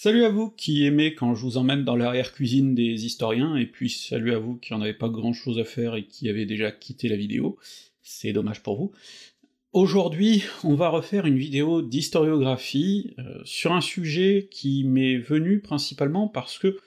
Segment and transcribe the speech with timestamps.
[0.00, 3.90] Salut à vous qui aimez quand je vous emmène dans l'arrière-cuisine des historiens, et puis
[3.90, 6.70] salut à vous qui en avez pas grand chose à faire et qui avez déjà
[6.70, 7.58] quitté la vidéo,
[8.00, 8.92] c'est dommage pour vous.
[9.72, 16.28] Aujourd'hui, on va refaire une vidéo d'historiographie euh, sur un sujet qui m'est venu principalement
[16.28, 16.78] parce que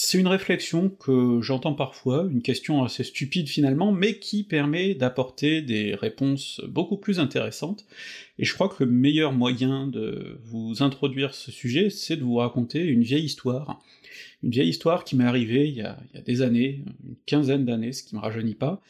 [0.00, 5.60] c'est une réflexion que j'entends parfois, une question assez stupide finalement, mais qui permet d'apporter
[5.60, 7.84] des réponses beaucoup plus intéressantes,
[8.38, 12.36] et je crois que le meilleur moyen de vous introduire ce sujet, c'est de vous
[12.36, 13.82] raconter une vieille histoire.
[14.44, 18.04] Une vieille histoire qui m'est arrivée il y, a, des années, une quinzaine d'années, ce
[18.04, 18.80] qui me rajeunit pas,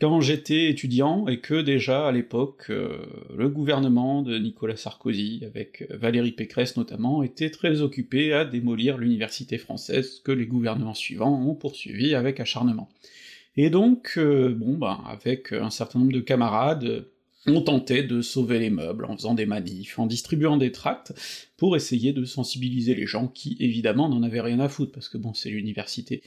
[0.00, 2.98] quand j'étais étudiant et que déjà à l'époque euh,
[3.36, 9.58] le gouvernement de Nicolas Sarkozy, avec Valérie Pécresse notamment, était très occupé à démolir l'université
[9.58, 12.88] française que les gouvernements suivants ont poursuivi avec acharnement.
[13.56, 17.06] Et donc, euh, bon ben, avec un certain nombre de camarades,
[17.46, 21.12] on tentait de sauver les meubles en faisant des manifs, en distribuant des tracts,
[21.56, 25.18] pour essayer de sensibiliser les gens qui, évidemment, n'en avaient rien à foutre, parce que
[25.18, 26.22] bon, c'est l'université.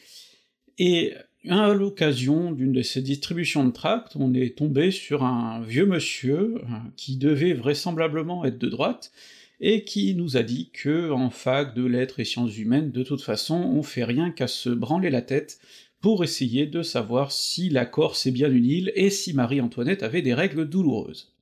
[0.77, 1.13] Et
[1.49, 6.55] à l'occasion d'une de ces distributions de tracts, on est tombé sur un vieux monsieur,
[6.55, 9.11] euh, qui devait vraisemblablement être de droite,
[9.59, 13.21] et qui nous a dit que en fac de lettres et sciences humaines, de toute
[13.21, 15.59] façon, on fait rien qu'à se branler la tête
[16.01, 20.21] pour essayer de savoir si la Corse est bien une île, et si Marie-Antoinette avait
[20.21, 21.33] des règles douloureuses.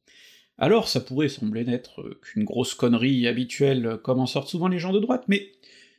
[0.57, 4.93] Alors ça pourrait sembler n'être qu'une grosse connerie habituelle comme en sortent souvent les gens
[4.93, 5.51] de droite, mais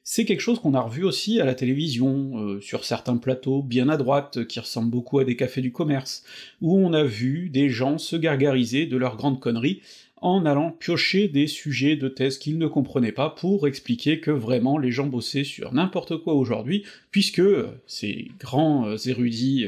[0.08, 3.88] c'est quelque chose qu'on a revu aussi à la télévision, euh, sur certains plateaux bien
[3.88, 6.22] à droite, qui ressemblent beaucoup à des cafés du commerce,
[6.60, 9.82] où on a vu des gens se gargariser de leurs grandes conneries,
[10.18, 14.78] en allant piocher des sujets de thèse qu'ils ne comprenaient pas pour expliquer que vraiment
[14.78, 19.66] les gens bossaient sur n'importe quoi aujourd'hui, puisque euh, ces grands euh, érudits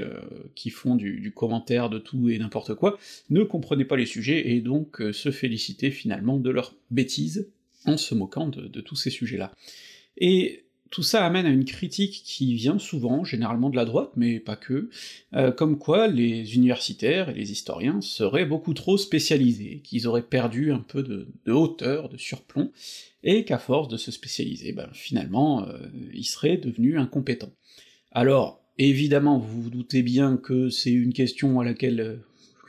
[0.55, 2.97] qui font du, commentaire de tout et n'importe quoi
[3.29, 7.49] ne comprenaient pas les sujets, et donc se félicitaient finalement de leurs bêtises,
[7.87, 9.53] en se moquant de tous ces sujets-là.
[10.19, 14.41] Et tout ça amène à une critique qui vient souvent, généralement de la droite, mais
[14.41, 14.89] pas que,
[15.35, 20.73] euh, comme quoi les universitaires et les historiens seraient beaucoup trop spécialisés, qu'ils auraient perdu
[20.73, 22.71] un peu de, hauteur, de surplomb,
[23.23, 25.79] et qu'à force de se spécialiser, ben finalement, euh,
[26.15, 27.53] ils seraient devenus incompétents.
[28.13, 32.17] Alors, évidemment, vous vous doutez bien que c'est une question à laquelle euh,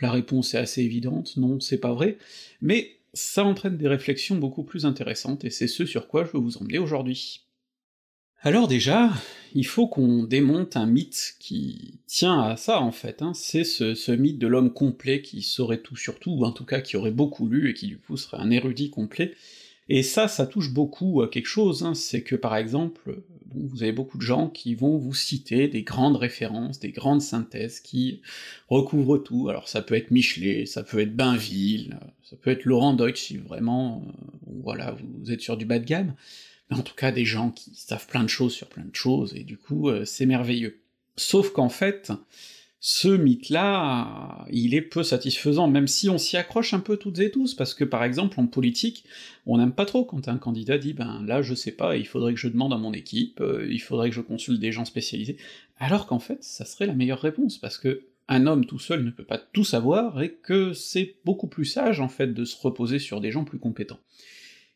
[0.01, 2.17] la réponse est assez évidente, non, c'est pas vrai,
[2.61, 6.39] mais ça entraîne des réflexions beaucoup plus intéressantes, et c'est ce sur quoi je veux
[6.39, 7.45] vous emmener aujourd'hui.
[8.41, 9.11] Alors déjà,
[9.53, 13.33] il faut qu'on démonte un mythe qui tient à ça en fait, hein.
[13.33, 16.79] c'est ce, mythe de l'homme complet qui saurait tout sur tout, ou en tout cas
[16.79, 19.35] qui aurait beaucoup lu et qui du coup serait un érudit complet,
[19.89, 21.95] et ça, ça touche beaucoup à quelque chose, hein.
[21.95, 23.23] c'est que par exemple,
[23.53, 27.79] vous avez beaucoup de gens qui vont vous citer des grandes références, des grandes synthèses
[27.79, 28.21] qui
[28.67, 32.93] recouvrent tout, alors ça peut être Michelet, ça peut être Bainville, ça peut être Laurent
[32.93, 34.11] Deutsch si vraiment, euh,
[34.61, 36.13] voilà, vous êtes sur du bas de gamme,
[36.69, 39.33] mais en tout cas des gens qui savent plein de choses sur plein de choses,
[39.35, 40.79] et du coup euh, c'est merveilleux.
[41.17, 42.11] Sauf qu'en fait,
[42.81, 47.29] ce mythe-là, il est peu satisfaisant, même si on s'y accroche un peu toutes et
[47.29, 49.03] tous, parce que par exemple en politique,
[49.45, 52.33] on n'aime pas trop quand un candidat dit ben là je sais pas, il faudrait
[52.33, 55.35] que je demande à mon équipe, euh, il faudrait que je consulte des gens spécialisés,
[55.77, 59.11] alors qu'en fait ça serait la meilleure réponse, parce que un homme tout seul ne
[59.11, 62.99] peut pas tout savoir, et que c'est beaucoup plus sage en fait de se reposer
[62.99, 63.99] sur des gens plus compétents.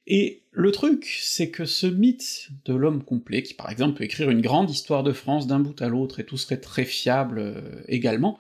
[0.06, 4.30] Et le truc, c'est que ce mythe de l'homme complet, qui par exemple peut écrire
[4.30, 7.82] une grande histoire de France d'un bout à l'autre et tout serait très fiable euh,
[7.88, 8.38] également,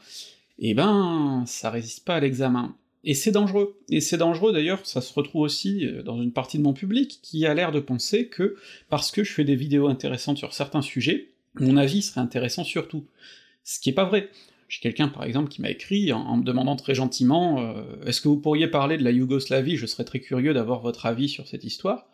[0.59, 2.75] eh ben ça résiste pas à l'examen.
[3.05, 3.77] Et c'est dangereux.
[3.89, 7.19] Et c'est dangereux d'ailleurs, ça se retrouve aussi euh, dans une partie de mon public
[7.21, 8.55] qui a l'air de penser que
[8.89, 12.87] parce que je fais des vidéos intéressantes sur certains sujets, mon avis serait intéressant sur
[12.87, 13.05] tout.
[13.63, 14.29] Ce qui est pas vrai.
[14.73, 18.27] J'ai quelqu'un par exemple qui m'a écrit en, me demandant très gentiment euh, Est-ce que
[18.27, 19.77] vous pourriez parler de la Yougoslavie?
[19.77, 22.07] Je serais très curieux d'avoir votre avis sur cette histoire.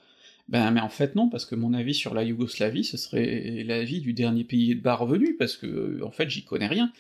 [0.50, 4.02] Ben mais en fait non, parce que mon avis sur la Yougoslavie, ce serait l'avis
[4.02, 6.92] du dernier pays de bas revenu, parce que en fait j'y connais rien.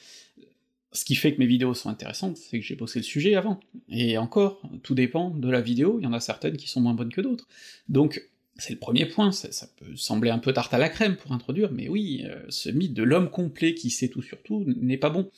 [0.93, 3.59] Ce qui fait que mes vidéos sont intéressantes, c'est que j'ai bossé le sujet avant.
[3.89, 6.93] Et encore, tout dépend de la vidéo, il y en a certaines qui sont moins
[6.93, 7.49] bonnes que d'autres.
[7.89, 8.23] Donc
[8.59, 11.71] c'est le premier point, ça, peut sembler un peu tarte à la crème pour introduire,
[11.71, 15.09] mais oui, euh, ce mythe de l'homme complet qui sait tout sur tout n'est pas
[15.09, 15.29] bon.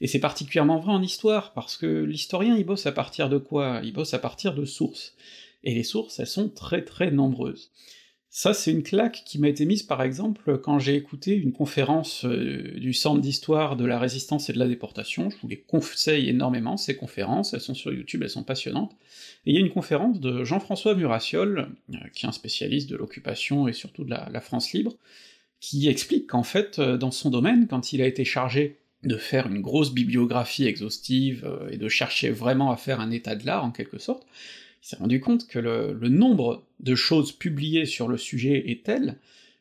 [0.00, 3.80] Et c'est particulièrement vrai en histoire, parce que l'historien il bosse à partir de quoi?
[3.84, 5.14] Il bosse à partir de sources.
[5.62, 7.70] Et les sources, elles sont très très nombreuses.
[8.32, 12.24] Ça, c'est une claque qui m'a été mise par exemple quand j'ai écouté une conférence
[12.24, 16.28] euh, du Centre d'Histoire de la Résistance et de la Déportation, je vous les conseille
[16.28, 18.92] énormément, ces conférences, elles sont sur YouTube, elles sont passionnantes,
[19.46, 22.96] et il y a une conférence de Jean-François Murassiol, euh, qui est un spécialiste de
[22.96, 24.94] l'occupation et surtout de la, France libre,
[25.58, 29.48] qui explique qu'en fait, euh, dans son domaine, quand il a été chargé de faire
[29.48, 33.70] une grosse bibliographie exhaustive et de chercher vraiment à faire un état de l'art en
[33.70, 34.26] quelque sorte,
[34.82, 39.18] Il s'est rendu compte que le, nombre de choses publiées sur le sujet est tel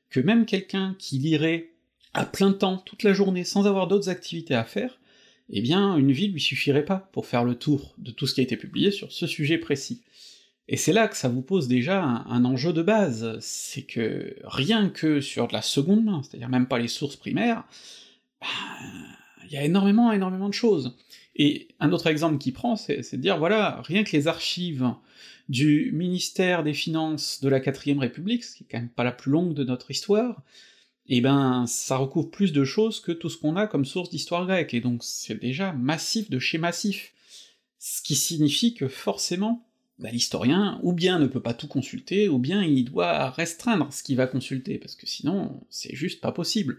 [0.09, 1.69] que même quelqu'un qui lirait
[2.13, 4.99] à plein temps toute la journée sans avoir d'autres activités à faire,
[5.51, 8.39] eh bien une vie lui suffirait pas pour faire le tour de tout ce qui
[8.39, 10.01] a été publié sur ce sujet précis.
[10.67, 14.89] Et c'est là que ça vous pose déjà un, enjeu de base, c'est que rien
[14.89, 17.63] que sur de la seconde main, c'est-à-dire même pas les sources primaires,
[18.39, 18.47] ben,
[19.45, 20.95] il y a énormément, énormément de choses.
[21.41, 24.93] Et un autre exemple qui prend, c'est de dire, voilà, rien que les archives
[25.47, 29.13] du ministère des Finances de la quatrième République, ce qui est quand même pas la
[29.13, 30.43] plus longue de notre histoire,
[31.07, 34.45] eh ben ça recouvre plus de choses que tout ce qu'on a comme source d'histoire
[34.45, 37.13] grecque, et donc c'est déjà massif de chez massif.
[37.79, 39.65] Ce qui signifie que forcément,
[39.99, 44.01] bah, l'historien, ou bien ne peut pas tout consulter, ou bien il doit restreindre ce
[44.01, 46.77] qu'il va consulter, parce que sinon, c'est juste pas possible.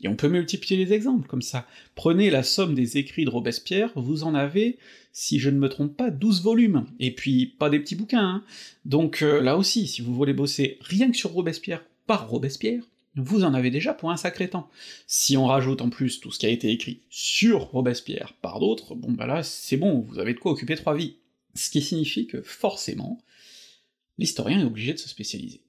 [0.00, 1.66] Et on peut multiplier les exemples comme ça.
[1.94, 4.78] Prenez la somme des écrits de Robespierre, vous en avez,
[5.12, 8.44] si je ne me trompe pas, 12 volumes, et puis pas des petits bouquins, hein.
[8.84, 12.82] Donc euh, là aussi, si vous voulez bosser rien que sur Robespierre par Robespierre,
[13.16, 14.70] vous en avez déjà pour un sacré temps.
[15.06, 18.94] Si on rajoute en plus tout ce qui a été écrit sur Robespierre par d'autres,
[18.94, 21.16] bon bah là c'est bon, vous avez de quoi occuper trois vies.
[21.54, 23.18] Ce qui signifie que forcément,
[24.18, 25.62] l'historien est obligé de se spécialiser.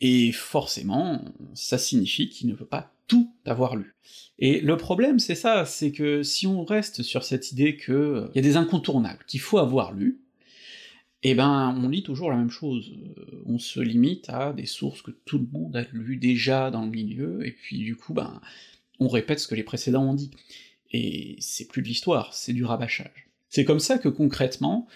[0.00, 1.24] Et forcément,
[1.54, 3.96] ça signifie qu'il ne peut pas tout avoir lu.
[4.38, 8.38] Et le problème, c'est ça, c'est que si on reste sur cette idée que y
[8.38, 10.20] a des incontournables qu'il faut avoir lu,
[11.24, 15.02] eh ben on lit toujours la même chose, euh, on se limite à des sources
[15.02, 18.40] que tout le monde a lues déjà dans le milieu, et puis du coup, ben,
[19.00, 20.30] on répète ce que les précédents ont dit.
[20.92, 23.28] Et c'est plus de l'histoire, c'est du rabâchage.
[23.48, 24.86] C'est comme ça que concrètement,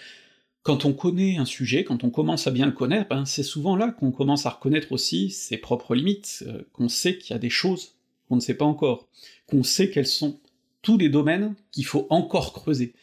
[0.62, 3.76] quand on connaît un sujet, quand on commence à bien le connaître, ben c'est souvent
[3.76, 7.41] là qu'on commence à reconnaître aussi ses propres limites, euh, qu'on sait qu'il y a
[7.41, 7.94] des choses
[8.29, 9.09] qu'on ne sait pas encore,
[9.47, 10.38] qu'on sait quels sont
[10.82, 12.94] tous les domaines qu'il faut encore creuser.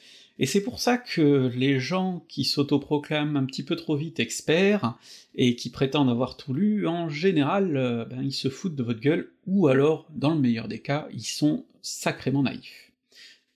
[0.42, 4.98] Et c'est pour ça que les gens qui s'autoproclament un petit peu trop vite experts,
[5.36, 9.00] et qui prétendent avoir tout lu, en général, euh, ben, ils se foutent de votre
[9.00, 12.89] gueule, ou alors, dans le meilleur des cas, ils sont sacrément naïfs.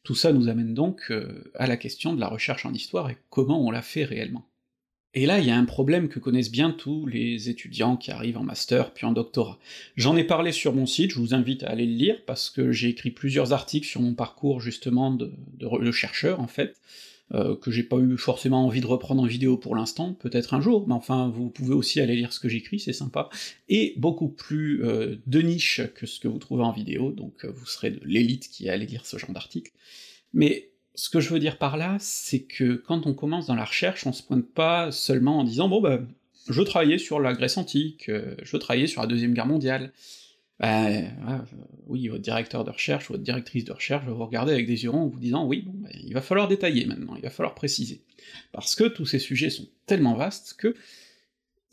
[0.04, 3.18] Tout ça nous amène donc euh, à la question de la recherche en histoire et
[3.30, 4.46] comment on la fait réellement.
[5.16, 8.40] Et là, il y a un problème que connaissent bien tous les étudiants qui arrivent
[8.40, 9.60] en master puis en doctorat.
[9.96, 12.72] J'en ai parlé sur mon site, je vous invite à aller le lire, parce que
[12.72, 16.82] j'ai écrit plusieurs articles sur mon parcours justement de, de, chercheur, en fait,
[17.36, 20.62] euh, que j'ai pas eu forcément envie de reprendre en vidéo pour l'instant, peut-être un
[20.62, 23.30] jour, mais enfin, vous pouvez aussi aller lire ce que j'écris, c'est sympa,
[23.70, 27.52] et beaucoup plus euh, de niche que ce que vous trouvez en vidéo, donc euh,
[27.52, 29.72] vous serez de l'élite qui allait lire ce genre d'article.
[30.34, 33.66] Mais ce que je veux dire par là, c'est que quand on commence dans la
[33.66, 36.02] recherche, on se pointe pas seulement en disant bon bah
[36.50, 38.12] je travaillais sur la Grèce antique,
[38.44, 39.92] je travaillais sur la Deuxième Guerre mondiale.
[40.64, 41.12] Ben,
[41.88, 44.92] oui, votre directeur de recherche, votre directrice de recherche va vous regarder avec des yeux
[44.92, 47.54] ronds en vous disant oui, bon, ben, il va falloir détailler maintenant, il va falloir
[47.54, 48.00] préciser.
[48.54, 50.74] Parce que tous ces sujets sont tellement vastes que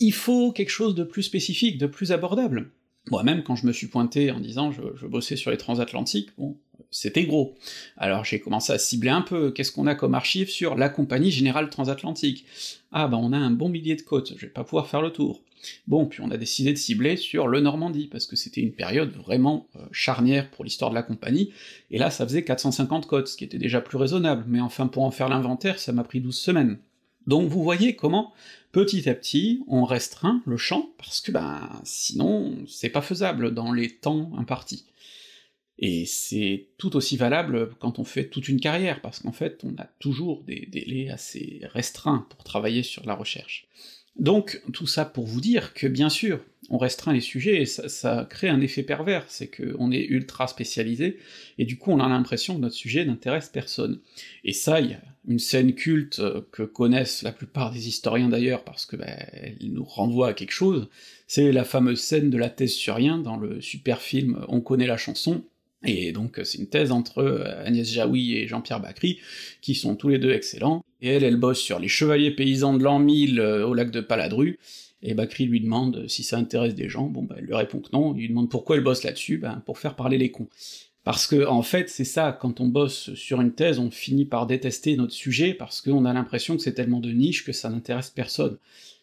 [0.00, 2.72] il faut quelque chose de plus spécifique, de plus abordable.
[3.12, 6.56] Moi-même, quand je me suis pointé en disant je, bossais sur les transatlantiques, bon,
[6.90, 7.54] c'était gros.
[7.96, 11.30] Alors j'ai commencé à cibler un peu, qu'est-ce qu'on a comme archive sur la Compagnie
[11.30, 12.44] Générale Transatlantique
[12.90, 15.12] Ah bah on a un bon millier de côtes, je vais pas pouvoir faire le
[15.12, 15.44] tour.
[15.86, 19.12] Bon, puis on a décidé de cibler sur le Normandie, parce que c'était une période
[19.12, 21.52] vraiment euh, charnière pour l'histoire de la compagnie,
[21.90, 25.04] et là ça faisait 450 côtes, ce qui était déjà plus raisonnable, mais enfin pour
[25.04, 26.78] en faire l'inventaire, ça m'a pris 12 semaines.
[27.26, 28.32] Donc vous voyez comment,
[28.72, 33.72] petit à petit, on restreint le champ, parce que ben sinon c'est pas faisable dans
[33.72, 34.86] les temps impartis.
[35.82, 39.74] Et c'est tout aussi valable quand on fait toute une carrière, parce qu'en fait, on
[39.80, 43.66] a toujours des délais assez restreints pour travailler sur la recherche.
[44.16, 48.26] Donc, tout ça pour vous dire que, bien sûr, on restreint les sujets, et ça,
[48.30, 51.18] crée un effet pervers, c'est qu'on est ultra spécialisé,
[51.58, 53.98] et du coup on a l'impression que notre sujet n'intéresse personne.
[54.44, 58.62] Et ça, il y a une scène culte que connaissent la plupart des historiens d'ailleurs,
[58.62, 60.88] parce que ben, elle nous renvoie à quelque chose,
[61.26, 64.86] c'est la fameuse scène de la thèse sur rien dans le super film On connaît
[64.86, 65.44] la chanson,
[65.84, 69.18] et donc c'est une thèse entre euh, Agnès Jaoui et Jean-Pierre Bacry,
[69.60, 72.82] qui sont tous les deux excellents, et elle, elle bosse sur les chevaliers paysans de
[72.82, 74.58] l'an 1000 euh, au lac de Paladru,
[75.02, 77.88] et Bacry lui demande si ça intéresse des gens, bon bah elle lui répond que
[77.92, 80.48] non, il lui demande pourquoi elle bosse là-dessus, ben pour faire parler les cons.
[81.02, 84.46] Parce que, en fait, c'est ça, quand on bosse sur une thèse, on finit par
[84.46, 88.10] détester notre sujet, parce qu'on a l'impression que c'est tellement de niche que ça n'intéresse
[88.10, 88.58] personne.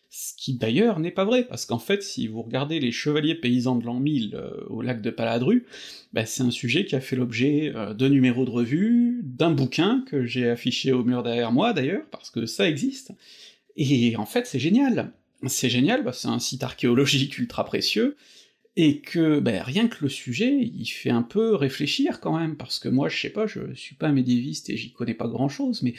[0.10, 3.76] Ce qui d'ailleurs n'est pas vrai, parce qu'en fait, si vous regardez les chevaliers paysans
[3.76, 5.66] de l'an 1000 euh, au lac de Paladru,
[6.14, 10.06] bah, c'est un sujet qui a fait l'objet euh, de numéros de revue, d'un bouquin
[10.08, 13.12] que j'ai affiché au mur derrière moi d'ailleurs, parce que ça existe,
[13.76, 15.12] et en fait c'est génial.
[15.46, 18.16] C'est génial, bah, c'est un site archéologique ultra précieux,
[18.78, 22.80] et que bah, rien que le sujet, il fait un peu réfléchir quand même, parce
[22.80, 25.82] que moi je sais pas, je suis pas médiéviste et j'y connais pas grand chose,
[25.82, 25.96] mais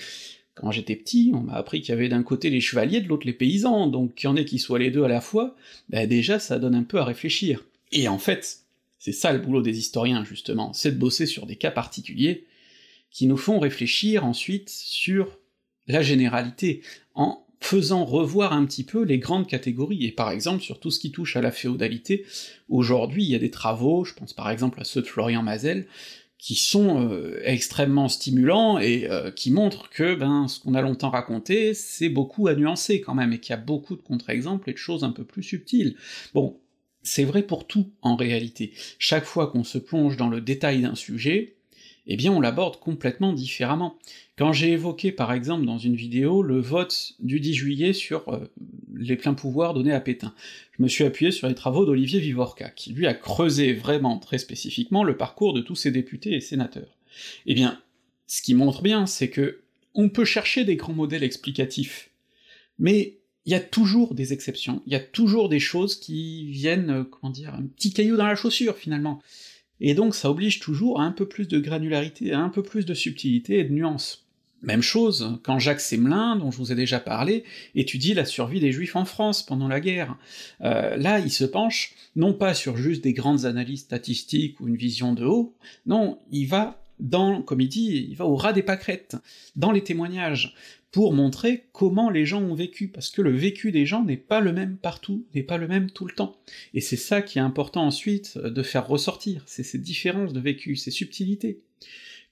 [0.61, 3.27] Quand j'étais petit, on m'a appris qu'il y avait d'un côté les chevaliers, de l'autre
[3.27, 5.57] les paysans, donc qu'il y en ait qui soient les deux à la fois,
[5.89, 7.65] bah déjà ça donne un peu à réfléchir.
[7.93, 8.61] Et en fait,
[8.99, 12.45] c'est ça le boulot des historiens, justement, c'est de bosser sur des cas particuliers,
[13.11, 15.39] qui nous font réfléchir ensuite sur
[15.87, 16.83] la généralité,
[17.15, 21.01] en faisant revoir un petit peu les grandes catégories, et par exemple sur tout ce
[21.01, 22.25] qui touche à la féodalité,
[22.69, 25.87] aujourd'hui il y a des travaux, je pense par exemple à ceux de Florian Mazel,
[26.39, 31.11] qui sont euh, extrêmement stimulants et euh, qui montrent que ben ce qu'on a longtemps
[31.11, 34.73] raconté, c'est beaucoup à nuancer quand même, et qu'il y a beaucoup de contre-exemples et
[34.73, 35.97] de choses un peu plus subtiles.
[36.35, 36.61] Bon,
[37.03, 38.73] c'est vrai pour tout en réalité.
[38.99, 41.58] Chaque fois qu'on se plonge dans le détail d'un sujet,
[42.09, 43.97] eh bien on l'aborde complètement différemment.
[44.37, 48.51] Quand j'ai évoqué par exemple dans une vidéo le vote du 10 juillet sur euh,
[48.95, 50.35] les pleins pouvoirs donnés à Pétain,
[50.77, 54.39] je me suis appuyé sur les travaux d'Olivier Vivorca, qui lui a creusé vraiment très
[54.39, 56.97] spécifiquement le parcours de tous ces députés et sénateurs.
[57.47, 57.81] Eh bien,
[58.27, 59.61] ce qui montre bien, c'est que
[59.95, 62.11] on peut chercher des grands modèles explicatifs,
[62.79, 66.91] mais il y a toujours des exceptions, il y a toujours des choses qui viennent,
[66.91, 69.23] euh, comment dire, un petit caillou dans la chaussure finalement
[69.81, 72.87] et donc ça oblige toujours à un peu plus de granularité, à un peu plus
[72.87, 74.25] de subtilité et de nuance.
[74.63, 77.45] Même chose quand Jacques Semelin, dont je vous ai déjà parlé,
[77.77, 80.17] étudie la survie des Juifs en France pendant la guerre.
[80.63, 84.77] Euh, là, il se penche non pas sur juste des grandes analyses statistiques ou une
[84.77, 85.55] vision de haut,
[85.87, 89.17] non, il va dans, comme il dit, il va au ras des pâquerettes,
[89.57, 90.55] dans les témoignages,
[90.91, 94.41] pour montrer comment les gens ont vécu, parce que le vécu des gens n'est pas
[94.41, 96.41] le même partout, n'est pas le même tout le temps.
[96.75, 100.77] Et c'est ça qui est important ensuite de faire ressortir, c'est ces différences de vécu,
[100.77, 101.61] ces subtilités.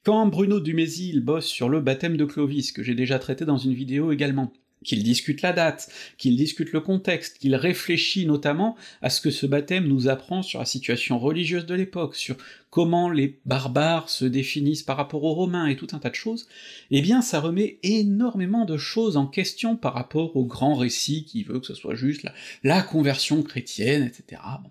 [0.04, 3.75] Quand Bruno Dumézil bosse sur le baptême de Clovis, que j'ai déjà traité dans une
[3.75, 4.52] vidéo également,
[4.84, 9.46] qu'il discute la date, qu'il discute le contexte, qu'il réfléchit notamment à ce que ce
[9.46, 12.36] baptême nous apprend sur la situation religieuse de l'époque, sur
[12.76, 16.47] comment les barbares se définissent par rapport aux Romains et tout un tas de choses,
[16.90, 21.42] eh bien ça remet énormément de choses en question par rapport au grand récit qui
[21.42, 22.26] veut que ce soit juste
[22.62, 24.42] la, conversion chrétienne, etc.
[24.62, 24.68] Bon,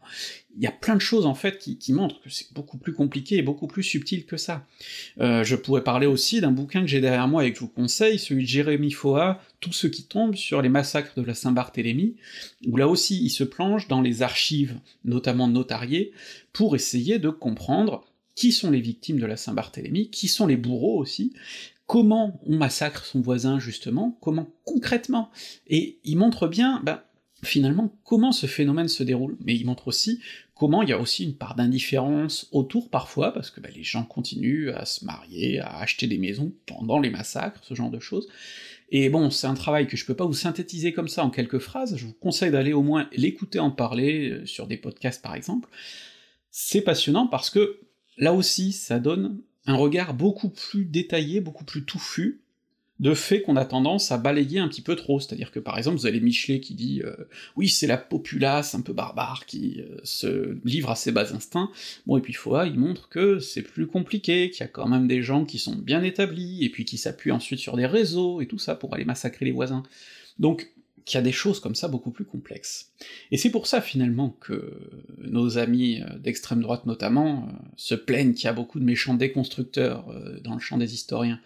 [0.55, 2.93] il y a plein de choses en fait qui, qui montrent que c'est beaucoup plus
[2.93, 4.67] compliqué et beaucoup plus subtil que ça.
[5.19, 7.67] Euh, je pourrais parler aussi d'un bouquin que j'ai derrière moi et que je vous
[7.67, 12.15] conseille, celui de Jérémy Foa, Tout ce qui tombe sur les massacres de la Saint-Barthélemy,
[12.67, 16.11] où là aussi il se plonge dans les archives, notamment notariées,
[16.55, 20.97] pour essayer de comprendre qui sont les victimes de la Saint-Barthélemy, qui sont les bourreaux
[20.97, 21.33] aussi,
[21.85, 25.29] comment on massacre son voisin justement, comment concrètement,
[25.67, 27.01] et il montre bien, ben,
[27.43, 30.21] finalement, comment ce phénomène se déroule, mais il montre aussi
[30.55, 34.03] comment il y a aussi une part d'indifférence autour parfois, parce que ben, les gens
[34.03, 38.29] continuent à se marier, à acheter des maisons pendant les massacres, ce genre de choses,
[38.91, 41.59] et bon, c'est un travail que je peux pas vous synthétiser comme ça en quelques
[41.59, 45.35] phrases, je vous conseille d'aller au moins l'écouter en parler, euh, sur des podcasts par
[45.35, 45.67] exemple,
[46.57, 47.81] c'est passionnant parce que,
[48.17, 52.39] là aussi, ça donne un regard beaucoup plus détaillé, beaucoup plus touffu,
[53.01, 55.97] de fait qu'on a tendance à balayer un petit peu trop, c'est-à-dire que par exemple
[55.97, 57.13] vous avez Michelet qui dit euh,
[57.57, 61.69] oui c'est la populace un peu barbare qui euh, se livre à ses bas instincts,
[62.05, 65.09] bon et puis Foa il montre que c'est plus compliqué, qu'il y a quand même
[65.09, 68.47] des gens qui sont bien établis, et puis qui s'appuient ensuite sur des réseaux et
[68.47, 69.83] tout ça pour aller massacrer les voisins.
[70.39, 70.71] Donc
[71.05, 72.91] qu'il y a des choses comme ça beaucoup plus complexes.
[73.31, 74.79] Et c'est pour ça finalement que
[75.19, 80.07] nos amis euh, d'extrême droite notamment se plaignent qu'il y a beaucoup de méchants déconstructeurs
[80.43, 81.39] dans le champ des historiens,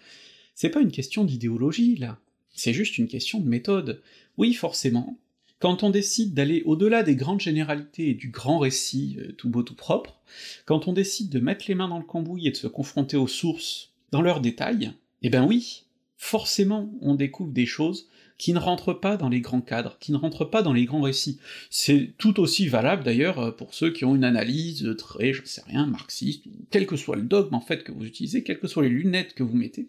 [0.54, 2.18] c'est pas une question d'idéologie, là,
[2.52, 4.02] c'est juste une question de méthode.
[4.36, 5.18] Oui, forcément,
[5.58, 9.62] quand on décide d'aller au-delà des grandes généralités et du grand récit euh, tout beau
[9.62, 10.20] tout propre,
[10.66, 13.26] quand on décide de mettre les mains dans le cambouis et de se confronter aux
[13.26, 15.84] sources dans leurs détails, eh ben oui,
[16.16, 18.08] forcément on découvre des choses
[18.40, 21.02] qui ne rentrent pas dans les grands cadres, qui ne rentrent pas dans les grands
[21.02, 21.38] récits.
[21.68, 25.60] C'est tout aussi valable d'ailleurs euh, pour ceux qui ont une analyse très, je sais
[25.66, 28.82] rien, marxiste, quel que soit le dogme en fait que vous utilisez, quelles que soient
[28.82, 29.88] les lunettes que vous mettez,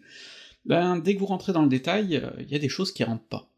[0.66, 3.04] ben dès que vous rentrez dans le détail, il euh, y a des choses qui
[3.04, 3.50] rentrent pas.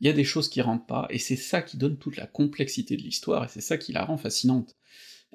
[0.00, 2.26] Il y a des choses qui rentrent pas, et c'est ça qui donne toute la
[2.26, 4.76] complexité de l'histoire, et c'est ça qui la rend fascinante.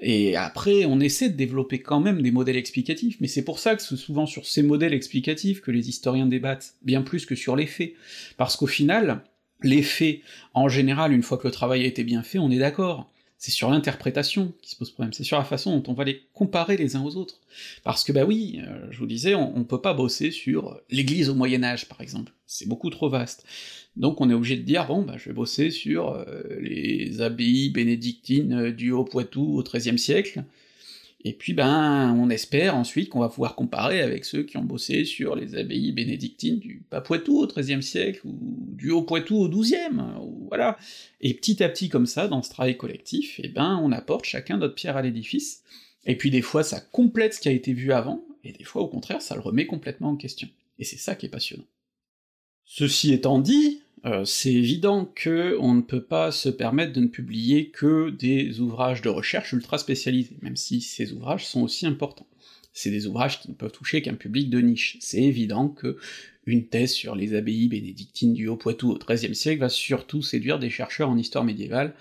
[0.01, 3.75] Et après, on essaie de développer quand même des modèles explicatifs, mais c'est pour ça
[3.75, 7.55] que c'est souvent sur ces modèles explicatifs que les historiens débattent, bien plus que sur
[7.55, 7.93] les faits.
[8.37, 9.23] Parce qu'au final,
[9.61, 10.21] les faits,
[10.53, 13.51] en général, une fois que le travail a été bien fait, on est d'accord c'est
[13.51, 16.75] sur l'interprétation qui se pose problème, c'est sur la façon dont on va les comparer
[16.75, 17.39] les uns aux autres.
[17.86, 21.36] Parce que bah oui, euh, je vous disais, on, peut pas bosser sur l'église au
[21.36, 23.46] Moyen Âge, par exemple, c'est beaucoup trop vaste.
[23.96, 27.69] Donc on est obligé de dire, bon, bah je vais bosser sur euh, les abbayes
[27.69, 30.43] bénédictines du Haut-Poitou au XIIIe siècle,
[31.25, 35.03] et puis ben, on espère ensuite qu'on va pouvoir comparer avec ceux qui ont bossé
[35.03, 38.38] sur les abbayes bénédictines du Bas-Poitou au XIIIe siècle, ou
[38.75, 40.77] du Haut-Poitou au XIIe, ou voilà.
[41.19, 44.57] Et petit à petit comme ça, dans ce travail collectif, eh ben on apporte chacun
[44.57, 45.63] notre pierre à l'édifice,
[46.05, 48.81] et puis des fois ça complète ce qui a été vu avant, et des fois
[48.81, 50.47] au contraire ça le remet complètement en question.
[50.79, 51.65] Et c'est ça qui est passionnant.
[52.71, 57.07] Ceci étant dit, euh, c'est évident que on ne peut pas se permettre de ne
[57.07, 62.27] publier que des ouvrages de recherche ultra spécialisés, même si ces ouvrages sont aussi importants.
[62.71, 64.97] C'est des ouvrages qui ne peuvent toucher qu'un public de niche.
[65.01, 65.97] C'est évident que
[66.45, 70.69] une thèse sur les abbayes bénédictines du Haut-Poitou au XIIIe siècle va surtout séduire des
[70.69, 71.95] chercheurs en histoire médiévale,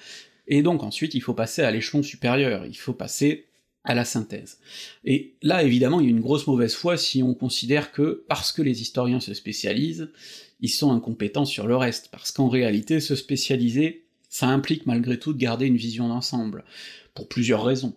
[0.49, 3.47] et donc ensuite il faut passer à l'échelon supérieur, il faut passer
[3.85, 4.59] à la synthèse.
[5.05, 8.53] Et là, évidemment, il y a une grosse mauvaise foi si on considère que, parce
[8.53, 10.11] que les historiens se spécialisent,
[10.61, 15.33] ils sont incompétents sur le reste, parce qu'en réalité, se spécialiser, ça implique malgré tout
[15.33, 16.65] de garder une vision d'ensemble,
[17.15, 17.95] pour plusieurs raisons.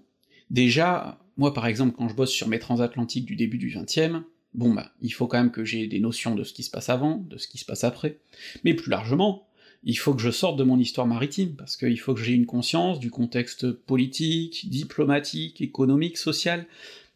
[0.50, 4.74] Déjà, moi par exemple, quand je bosse sur mes transatlantiques du début du XXe, bon
[4.74, 7.18] bah, il faut quand même que j'ai des notions de ce qui se passe avant,
[7.18, 8.20] de ce qui se passe après,
[8.64, 9.48] mais plus largement,
[9.84, 12.46] il faut que je sorte de mon histoire maritime, parce qu'il faut que j'ai une
[12.46, 16.68] conscience du contexte politique, diplomatique, économique, social.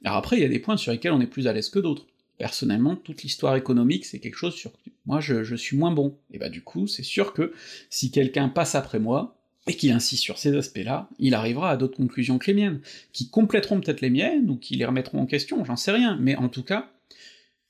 [0.03, 1.79] Alors après, il y a des points sur lesquels on est plus à l'aise que
[1.79, 2.07] d'autres.
[2.37, 4.71] Personnellement, toute l'histoire économique, c'est quelque chose sur
[5.05, 6.17] moi je, suis moins bon.
[6.31, 7.53] Et bah du coup, c'est sûr que
[7.89, 9.35] si quelqu'un passe après moi,
[9.67, 12.81] et qu'il insiste sur ces aspects-là, il arrivera à d'autres conclusions que les miennes,
[13.13, 16.35] qui compléteront peut-être les miennes, ou qui les remettront en question, j'en sais rien, mais
[16.35, 16.91] en tout cas,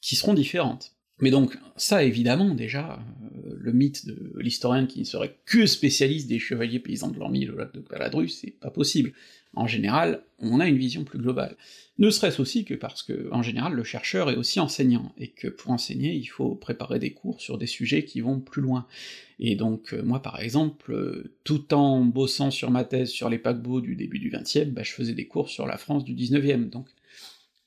[0.01, 0.91] qui seront différentes.
[1.19, 2.99] Mais donc, ça évidemment, déjà,
[3.45, 7.45] euh, le mythe de l'historien qui ne serait que spécialiste des chevaliers paysans de l'Ormi,
[7.45, 9.13] le lac de c'est pas possible.
[9.55, 11.55] En général, on a une vision plus globale.
[11.97, 15.47] Ne serait-ce aussi que parce que, en général, le chercheur est aussi enseignant, et que
[15.47, 18.85] pour enseigner, il faut préparer des cours sur des sujets qui vont plus loin.
[19.39, 23.37] Et donc, euh, moi par exemple, euh, tout en bossant sur ma thèse sur les
[23.37, 26.69] paquebots du début du XXe, bah, je faisais des cours sur la France du XIXe,
[26.69, 26.87] donc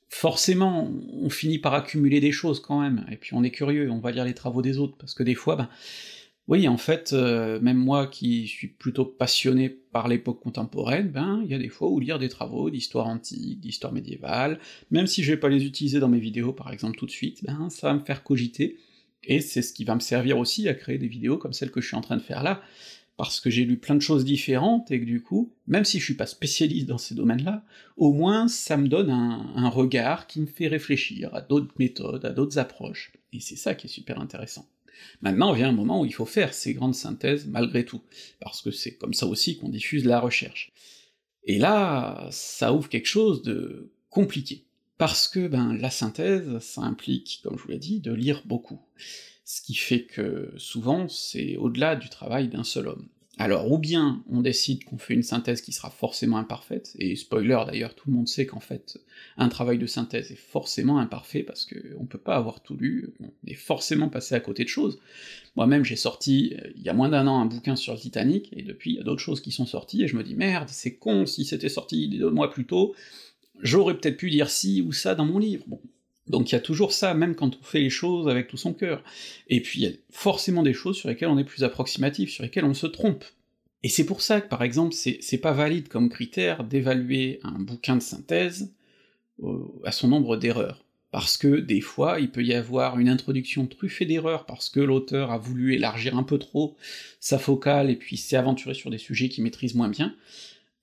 [0.09, 3.99] forcément, on finit par accumuler des choses quand même, et puis on est curieux, on
[3.99, 5.69] va lire les travaux des autres, parce que des fois, ben,
[6.49, 11.51] oui, en fait, euh, même moi qui suis plutôt passionné par l'époque contemporaine, ben, il
[11.51, 15.31] y a des fois où lire des travaux d'histoire antique, d'histoire médiévale, même si je
[15.31, 17.93] vais pas les utiliser dans mes vidéos par exemple tout de suite, ben, ça va
[17.93, 18.77] me faire cogiter,
[19.23, 21.81] et c'est ce qui va me servir aussi à créer des vidéos comme celle que
[21.81, 22.63] je suis en train de faire là,
[23.15, 26.03] parce que j'ai lu plein de choses différentes, et que du coup, même si je
[26.03, 27.63] suis pas spécialiste dans ces domaines-là,
[27.95, 32.31] au moins ça me donne un, regard qui me fait réfléchir à d'autres méthodes, à
[32.31, 34.65] d'autres approches, et c'est ça qui est super intéressant.
[35.21, 38.01] Maintenant vient un moment où il faut faire ces grandes synthèses malgré tout,
[38.39, 40.71] parce que c'est comme ça aussi qu'on diffuse la recherche.
[41.43, 44.65] Et là, ça ouvre quelque chose de compliqué,
[44.97, 48.79] parce que ben la synthèse, ça implique, comme je vous l'ai dit, de lire beaucoup
[49.49, 53.07] ce qui fait que souvent c'est au-delà du travail d'un seul homme.
[53.41, 57.57] Alors ou bien on décide qu'on fait une synthèse qui sera forcément imparfaite, et spoiler
[57.65, 58.99] d'ailleurs, tout le monde sait qu'en fait
[59.37, 63.13] un travail de synthèse est forcément imparfait parce que on peut pas avoir tout lu,
[63.21, 64.99] on est forcément passé à côté de choses.
[65.55, 68.49] Moi-même j'ai sorti euh, il y a moins d'un an un bouquin sur le Titanic,
[68.51, 70.67] et depuis il y a d'autres choses qui sont sorties, et je me dis merde,
[70.69, 72.93] c'est con, si c'était sorti deux mois plus tôt,
[73.61, 75.65] j'aurais peut-être pu dire ci ou ça dans mon livre.
[76.29, 78.73] Donc il y a toujours ça, même quand on fait les choses avec tout son
[78.73, 79.03] cœur.
[79.47, 82.43] Et puis il y a forcément des choses sur lesquelles on est plus approximatif, sur
[82.43, 83.25] lesquelles on se trompe.
[83.81, 87.95] Et c'est pour ça que, par exemple, c'est pas valide comme critère d'évaluer un bouquin
[87.95, 88.73] de synthèse
[89.41, 90.85] euh, à son nombre d'erreurs.
[91.11, 95.31] Parce que des fois, il peut y avoir une introduction truffée d'erreurs, parce que l'auteur
[95.31, 96.75] a voulu élargir un peu trop
[97.19, 100.13] sa focale, et puis s'est aventuré sur des sujets qu'il maîtrise moins bien,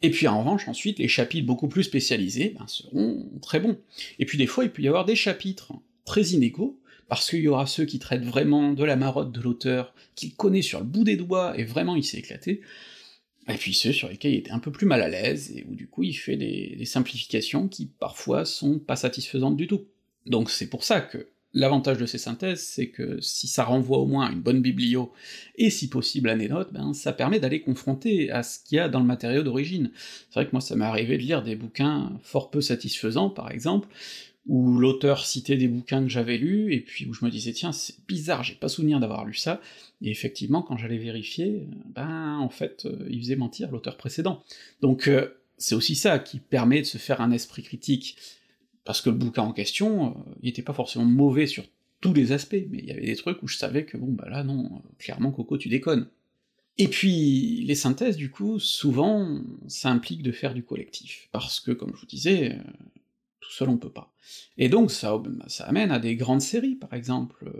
[0.02, 3.78] et puis en revanche, ensuite, les chapitres beaucoup plus spécialisés ben, seront très bons.
[4.18, 5.72] Et puis des fois, il peut y avoir des chapitres
[6.04, 6.78] très inégaux,
[7.08, 10.62] parce qu'il y aura ceux qui traitent vraiment de la marotte de l'auteur, qu'il connaît
[10.62, 12.60] sur le bout des doigts, et vraiment il s'est éclaté,
[13.48, 15.74] et puis ceux sur lesquels il était un peu plus mal à l'aise, et où
[15.74, 19.86] du coup il fait des, des simplifications qui parfois sont pas satisfaisantes du tout.
[20.26, 24.04] Donc c'est pour ça que L'avantage de ces synthèses, c'est que si ça renvoie au
[24.04, 25.10] moins à une bonne biblio,
[25.56, 29.00] et si possible à ben ça permet d'aller confronter à ce qu'il y a dans
[29.00, 29.90] le matériau d'origine.
[30.28, 33.50] C'est vrai que moi ça m'est arrivé de lire des bouquins fort peu satisfaisants, par
[33.50, 33.88] exemple,
[34.46, 37.72] où l'auteur citait des bouquins que j'avais lus, et puis où je me disais tiens,
[37.72, 39.62] c'est bizarre, j'ai pas souvenir d'avoir lu ça,
[40.02, 44.42] et effectivement, quand j'allais vérifier, ben en fait, euh, il faisait mentir l'auteur précédent.
[44.82, 48.18] Donc euh, c'est aussi ça qui permet de se faire un esprit critique,
[48.86, 51.64] parce que le bouquin en question, euh, il était pas forcément mauvais sur
[52.00, 54.28] tous les aspects, mais il y avait des trucs où je savais que bon bah
[54.30, 56.08] là non, euh, clairement Coco tu déconnes.
[56.78, 61.72] Et puis les synthèses du coup, souvent ça implique de faire du collectif, parce que
[61.72, 62.58] comme je vous disais, euh,
[63.40, 64.12] tout seul on peut pas.
[64.56, 67.50] Et donc ça, ça amène à des grandes séries, par exemple,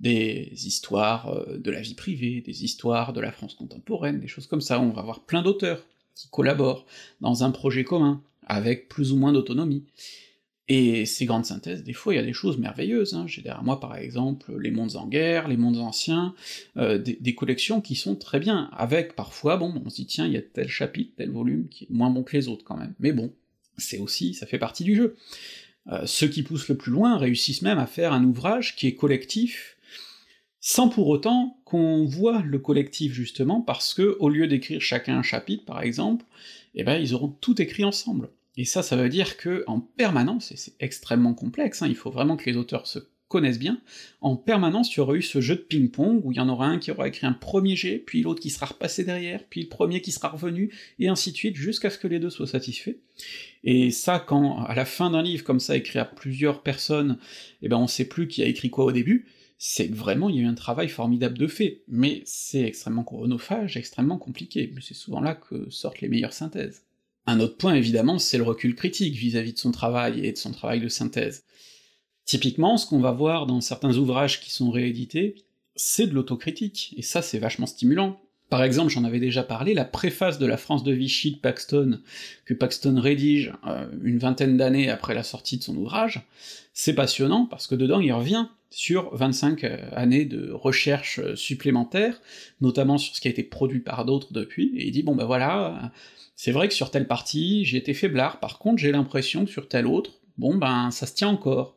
[0.00, 4.62] des histoires de la vie privée, des histoires de la France contemporaine, des choses comme
[4.62, 6.86] ça, on va avoir plein d'auteurs qui collaborent
[7.20, 9.84] dans un projet commun, avec plus ou moins d'autonomie.
[10.72, 13.26] Et ces grandes synthèses, des fois, il y a des choses merveilleuses, hein.
[13.26, 16.32] j'ai derrière moi par exemple Les Mondes en guerre, Les Mondes anciens,
[16.76, 20.32] euh, des, collections qui sont très bien, avec parfois, bon, on se dit tiens, il
[20.32, 22.94] y a tel chapitre, tel volume qui est moins bon que les autres quand même,
[23.00, 23.32] mais bon,
[23.78, 25.16] c'est aussi, ça fait partie du jeu.
[25.88, 28.94] Euh, ceux qui poussent le plus loin réussissent même à faire un ouvrage qui est
[28.94, 29.76] collectif,
[30.60, 35.24] sans pour autant qu'on voit le collectif justement, parce que au lieu d'écrire chacun un
[35.24, 36.24] chapitre par exemple,
[36.76, 38.28] eh ben ils auront tout écrit ensemble.
[38.60, 42.10] Et ça, ça veut dire que en permanence, et c'est extrêmement complexe, hein, il faut
[42.10, 43.80] vraiment que les auteurs se connaissent bien,
[44.20, 46.66] en permanence, il y aura eu ce jeu de ping-pong, où il y en aura
[46.66, 49.68] un qui aura écrit un premier jet, puis l'autre qui sera repassé derrière, puis le
[49.70, 52.96] premier qui sera revenu, et ainsi de suite, jusqu'à ce que les deux soient satisfaits.
[53.64, 57.16] Et ça, quand, à la fin d'un livre comme ça, écrit à plusieurs personnes,
[57.62, 59.24] eh ben on sait plus qui a écrit quoi au début,
[59.56, 63.78] c'est vraiment il y a eu un travail formidable de fait, mais c'est extrêmement chronophage,
[63.78, 66.82] extrêmement compliqué, mais c'est souvent là que sortent les meilleures synthèses.
[67.26, 70.38] Un autre point, évidemment, c'est le recul critique vis-à-vis -vis de son travail et de
[70.38, 71.44] son travail de synthèse.
[72.24, 75.34] Typiquement, ce qu'on va voir dans certains ouvrages qui sont réédités,
[75.74, 78.20] c'est de l'autocritique, et ça c'est vachement stimulant.
[78.50, 82.00] Par exemple, j'en avais déjà parlé, la préface de la France de Vichy de Paxton,
[82.44, 86.22] que Paxton rédige euh, une vingtaine d'années après la sortie de son ouvrage,
[86.74, 92.20] c'est passionnant parce que dedans il revient sur 25 euh, années de recherche euh, supplémentaires,
[92.60, 95.24] notamment sur ce qui a été produit par d'autres depuis, et il dit bon ben
[95.24, 95.92] voilà,
[96.42, 99.68] c'est vrai que sur telle partie j'ai été faiblard, par contre j'ai l'impression que sur
[99.68, 101.76] telle autre, bon ben ça se tient encore.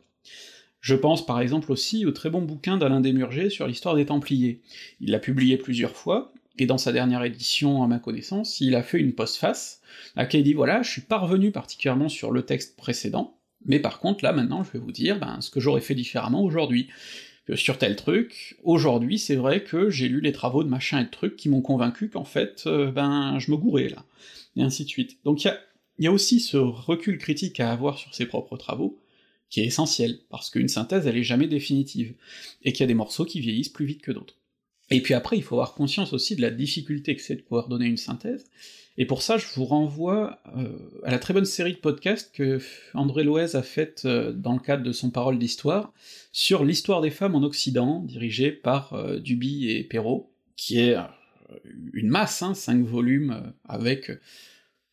[0.79, 4.61] Je pense par exemple aussi au très bon bouquin d'Alain Desmurger sur l'histoire des Templiers.
[5.01, 8.83] Il l'a publié plusieurs fois, et dans sa dernière édition, à ma connaissance, il a
[8.83, 9.81] fait une postface,
[10.15, 13.79] à laquelle il dit voilà, je suis pas revenu particulièrement sur le texte précédent, mais
[13.79, 16.87] par contre là maintenant je vais vous dire ben, ce que j'aurais fait différemment aujourd'hui.
[17.45, 21.05] Que sur tel truc, aujourd'hui c'est vrai que j'ai lu les travaux de machin et
[21.05, 24.05] de trucs qui m'ont convaincu qu'en fait, euh, ben je me gourais là,
[24.55, 25.17] et ainsi de suite.
[25.25, 25.59] Donc il y a,
[25.99, 28.97] y a aussi ce recul critique à avoir sur ses propres travaux,
[29.49, 32.15] qui est essentiel, parce qu'une synthèse elle est jamais définitive,
[32.63, 34.37] et qu'il y a des morceaux qui vieillissent plus vite que d'autres.
[34.89, 37.67] Et puis après, il faut avoir conscience aussi de la difficulté que c'est de pouvoir
[37.67, 38.45] donner une synthèse,
[38.97, 42.59] et pour ça je vous renvoie euh, à la très bonne série de podcasts que
[42.93, 45.93] André Loez a faite euh, dans le cadre de son Parole d'Histoire,
[46.31, 50.95] sur l'histoire des femmes en Occident, dirigée par euh, Duby et Perrault, qui est
[51.93, 54.11] une masse, hein, cinq volumes, avec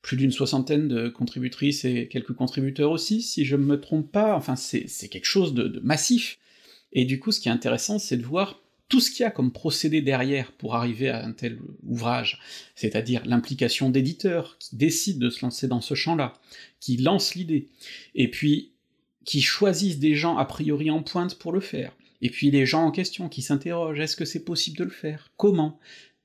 [0.03, 4.57] plus d'une soixantaine de contributrices et quelques contributeurs aussi, si je me trompe pas, enfin
[4.57, 6.38] c'est quelque chose de, de, massif.
[6.92, 9.31] Et du coup, ce qui est intéressant, c'est de voir tout ce qu'il y a
[9.31, 12.40] comme procédé derrière pour arriver à un tel ouvrage,
[12.74, 16.35] c'est-à-dire l'implication d'éditeurs qui décident de se lancer dans ce champ-là,
[16.81, 17.68] qui lancent l'idée,
[18.14, 18.72] et puis
[19.24, 22.85] qui choisissent des gens a priori en pointe pour le faire, et puis les gens
[22.85, 25.31] en question qui s'interrogent, est-ce que c'est possible de le faire?
[25.37, 25.79] Comment?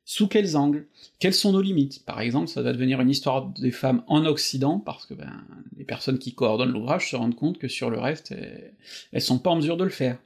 [0.03, 0.87] Sous quels angles,
[1.19, 2.03] quelles sont nos limites?
[2.03, 5.45] Par exemple, ça va devenir une histoire des femmes en Occident, parce que ben,
[5.77, 8.73] les personnes qui coordonnent l'ouvrage se rendent compte que sur le reste, elles,
[9.11, 10.17] elles sont pas en mesure de le faire.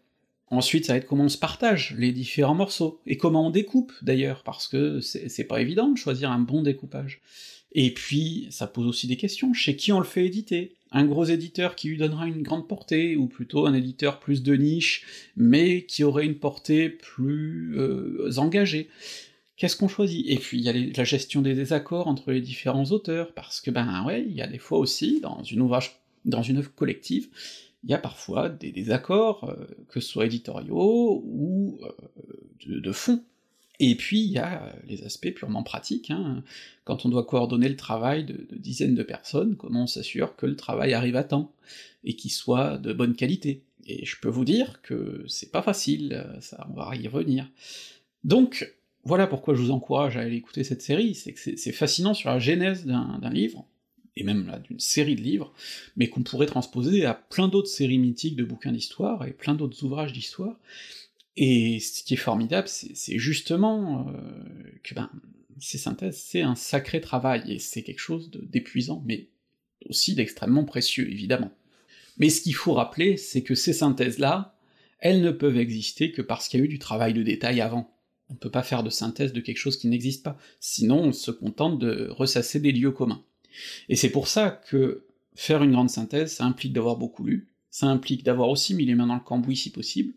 [0.52, 3.94] Ensuite, ça va être comment on se partage les différents morceaux, et comment on découpe
[4.02, 7.22] d'ailleurs, parce que c'est pas évident de choisir un bon découpage.
[7.74, 10.74] Et puis, ça pose aussi des questions, chez qui on le fait éditer?
[10.92, 14.56] Un gros éditeur qui lui donnera une grande portée, ou plutôt un éditeur plus de
[14.56, 15.06] niche,
[15.38, 18.90] mais qui aurait une portée plus euh, engagée?
[19.56, 20.26] Qu'est-ce qu'on choisit?
[20.28, 23.70] Et puis il y a la gestion des désaccords entre les différents auteurs, parce que
[23.70, 27.28] ben ouais, il y a des fois aussi, dans une ouvrage, dans une œuvre collective,
[27.84, 33.24] il y a parfois des désaccords, euh, que ce soit éditoriaux ou euh, de, fond.
[33.80, 36.44] Et puis il y a les aspects purement pratiques, hein.
[36.84, 40.46] quand on doit coordonner le travail de, de dizaines de personnes, comment on s'assure que
[40.46, 41.54] le travail arrive à temps,
[42.04, 43.64] et qu'il soit de bonne qualité?
[43.86, 47.50] Et je peux vous dire que c'est pas facile, ça, on va y revenir.
[48.24, 52.14] Donc, voilà pourquoi je vous encourage à aller écouter cette série, c'est que c'est fascinant
[52.14, 53.66] sur la genèse d'un livre,
[54.20, 55.54] et même là d'une série de livres,
[55.96, 59.84] mais qu'on pourrait transposer à plein d'autres séries mythiques de bouquins d'histoire, et plein d'autres
[59.84, 60.60] ouvrages d'histoire,
[61.38, 64.12] et ce qui est formidable, c'est justement euh,
[64.84, 65.10] que ben,
[65.60, 69.30] ces synthèses, c'est un sacré travail, et c'est quelque chose d'épuisant, mais
[69.88, 71.52] aussi d'extrêmement précieux, évidemment.
[72.18, 74.58] Mais ce qu'il faut rappeler, c'est que ces synthèses-là,
[75.00, 77.96] elles ne peuvent exister que parce qu'il y a eu du travail de détail avant.
[78.30, 81.32] On peut pas faire de synthèse de quelque chose qui n'existe pas, sinon on se
[81.32, 83.24] contente de ressasser des lieux communs.
[83.88, 87.88] Et c'est pour ça que faire une grande synthèse, ça implique d'avoir beaucoup lu, ça
[87.88, 90.14] implique d'avoir aussi mis les mains dans le cambouis si possible,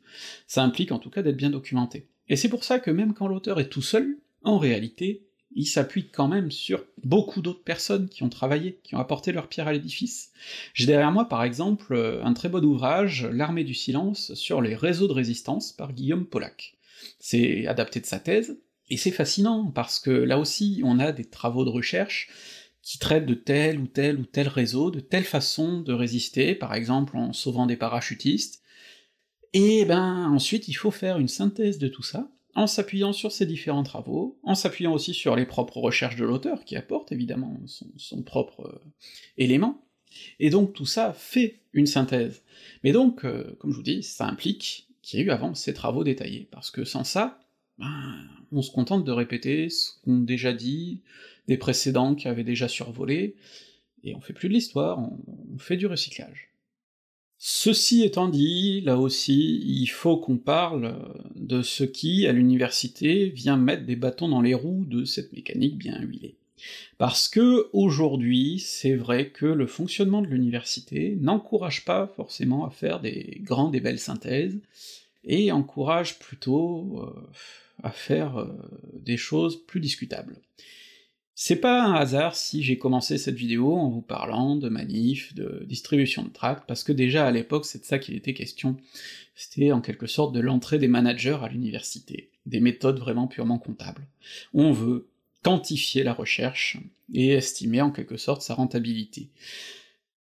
[0.46, 2.08] ça implique en tout cas d'être bien documenté.
[2.28, 6.08] Et c'est pour ça que même quand l'auteur est tout seul, en réalité, il s'appuie
[6.08, 9.72] quand même sur beaucoup d'autres personnes qui ont travaillé, qui ont apporté leur pierre à
[9.72, 10.32] l'édifice.
[10.72, 15.08] J'ai derrière moi par exemple un très bon ouvrage, L'armée du silence, sur les réseaux
[15.08, 16.76] de résistance par Guillaume Pollack
[17.18, 18.58] c'est adapté de sa thèse,
[18.90, 22.28] et c'est fascinant, parce que là aussi, on a des travaux de recherche
[22.82, 26.74] qui traitent de tel ou tel ou tel réseau, de telle façon de résister, par
[26.74, 28.62] exemple en sauvant des parachutistes,
[29.52, 33.46] et ben ensuite il faut faire une synthèse de tout ça, en s'appuyant sur ces
[33.46, 37.58] différents travaux, en s'appuyant aussi sur les propres recherches de l'auteur, qui apporte évidemment
[37.96, 38.90] son, propre euh,
[39.38, 39.84] élément,
[40.40, 42.42] et donc tout ça fait une synthèse.
[42.84, 45.72] Mais donc, euh, comme je vous dis, ça implique qu'il y a eu avant ces
[45.72, 47.40] travaux détaillés, parce que sans ça,
[47.78, 51.00] ben, on se contente de répéter ce qu'on a déjà dit,
[51.48, 53.36] des précédents qui avaient déjà survolé,
[54.04, 56.52] et on fait plus de l'histoire, on fait du recyclage.
[57.44, 60.96] Ceci étant dit, là aussi, il faut qu'on parle
[61.34, 65.76] de ce qui, à l'université, vient mettre des bâtons dans les roues de cette mécanique
[65.76, 66.36] bien huilée.
[66.98, 73.00] Parce que, aujourd'hui, c'est vrai que le fonctionnement de l'université n'encourage pas forcément à faire
[73.00, 74.60] des grandes et belles synthèses,
[75.24, 77.28] et encourage plutôt euh,
[77.82, 78.52] à faire euh,
[78.94, 80.36] des choses plus discutables.
[81.34, 85.64] C'est pas un hasard si j'ai commencé cette vidéo en vous parlant de manifs, de
[85.66, 88.76] distribution de tracts, parce que déjà à l'époque c'est de ça qu'il était question,
[89.34, 94.06] c'était en quelque sorte de l'entrée des managers à l'université, des méthodes vraiment purement comptables.
[94.52, 95.08] On veut
[95.42, 96.76] quantifier la recherche
[97.14, 99.30] et estimer en quelque sorte sa rentabilité.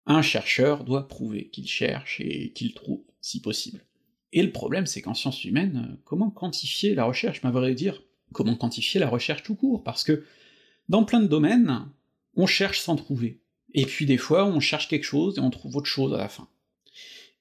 [0.06, 3.84] Un chercheur doit prouver qu'il cherche et qu'il trouve, si possible.
[4.32, 8.00] Et le problème c'est qu'en sciences humaines, comment quantifier la recherche, mais vrai dire,
[8.32, 10.24] comment quantifier la recherche tout court, parce que
[10.90, 11.87] dans plein de domaines,
[12.35, 13.38] on cherche sans trouver.
[13.74, 16.29] Et puis des fois, on cherche quelque chose et on trouve autre chose à la
[16.29, 16.48] fin.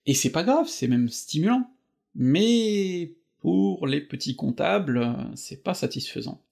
[0.06, 1.68] Et c'est pas grave, c'est même stimulant.
[2.14, 6.44] Mais pour les petits comptables, c'est pas satisfaisant.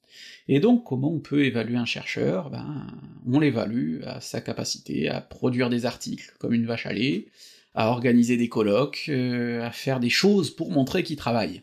[0.47, 2.49] Et donc, comment on peut évaluer un chercheur?
[2.49, 2.87] Ben,
[3.31, 7.27] on l'évalue à sa capacité à produire des articles comme une vache à lait,
[7.75, 11.61] à organiser des colloques, euh, à faire des choses pour montrer qu'il travaille.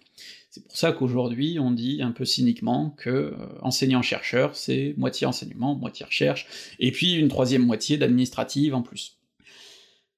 [0.55, 5.75] C'est pour ça qu'aujourd'hui on dit un peu cyniquement que euh, enseignant-chercheur c'est moitié enseignement,
[5.75, 6.47] moitié recherche,
[6.79, 9.19] et puis une troisième moitié d'administrative en plus.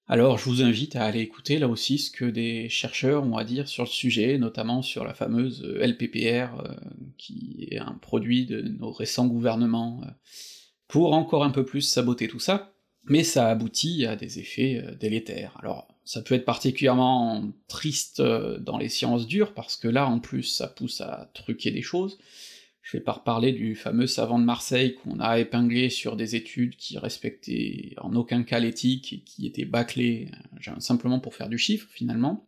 [0.07, 3.45] Alors je vous invite à aller écouter là aussi ce que des chercheurs ont à
[3.45, 6.75] dire sur le sujet, notamment sur la fameuse LPPR, euh,
[7.17, 10.11] qui est un produit de nos récents gouvernements, euh,
[10.87, 12.76] pour encore un peu plus saboter tout ça,
[13.07, 15.57] mais ça aboutit à des effets délétères.
[15.63, 20.21] Alors ça peut être particulièrement triste euh, dans les sciences dures, parce que là, en
[20.21, 22.17] plus, ça pousse à truquer des choses.
[22.81, 26.77] Je vais pas reparler du fameux savant de Marseille qu'on a épinglé sur des études
[26.77, 30.31] qui respectaient en aucun cas l'éthique et qui étaient bâclées
[30.69, 32.47] euh, simplement pour faire du chiffre, finalement.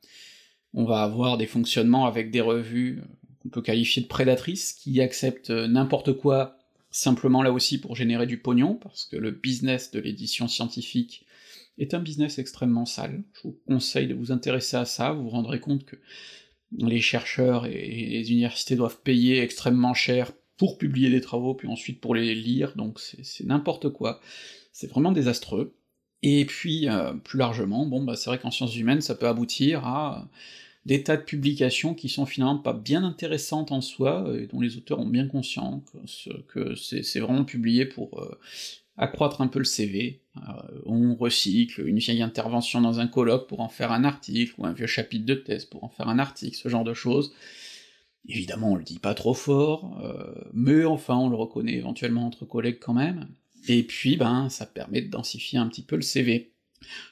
[0.73, 3.07] On va avoir des fonctionnements avec des revues euh,
[3.43, 6.58] qu'on peut qualifier de prédatrices, qui acceptent n'importe quoi,
[6.91, 11.27] simplement là aussi pour générer du pognon, parce que le business de l'édition scientifique
[11.79, 13.23] est un business extrêmement sale.
[13.35, 15.97] Je vous conseille de vous intéresser à ça, vous vous rendrez compte que
[16.77, 22.01] les chercheurs et les universités doivent payer extrêmement cher pour publier des travaux, puis ensuite
[22.01, 24.21] pour les lire, donc c'est n'importe quoi.
[24.73, 25.75] C'est vraiment désastreux.
[26.23, 29.87] Et puis, euh, plus largement, bon bah c'est vrai qu'en sciences humaines, ça peut aboutir
[29.87, 30.29] à
[30.87, 34.77] des tas de publications qui sont finalement pas bien intéressantes en soi, et dont les
[34.77, 38.39] auteurs ont bien conscience que c'est vraiment publié pour euh,
[38.97, 40.41] accroître un peu le CV, euh,
[40.87, 44.73] on recycle une vieille intervention dans un colloque pour en faire un article, ou un
[44.73, 47.33] vieux chapitre de thèse pour en faire un article, ce genre de choses.
[48.27, 52.45] Évidemment, on le dit pas trop fort, euh, mais enfin, on le reconnaît éventuellement entre
[52.45, 53.29] collègues quand même,
[53.69, 56.53] et puis, ben, ça permet de densifier un petit peu le CV.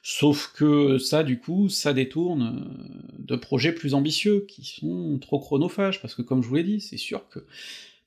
[0.03, 5.39] Sauf que ça, du coup, ça détourne euh, de projets plus ambitieux, qui sont trop
[5.39, 7.41] chronophages, parce que comme je vous l'ai dit, c'est sûr que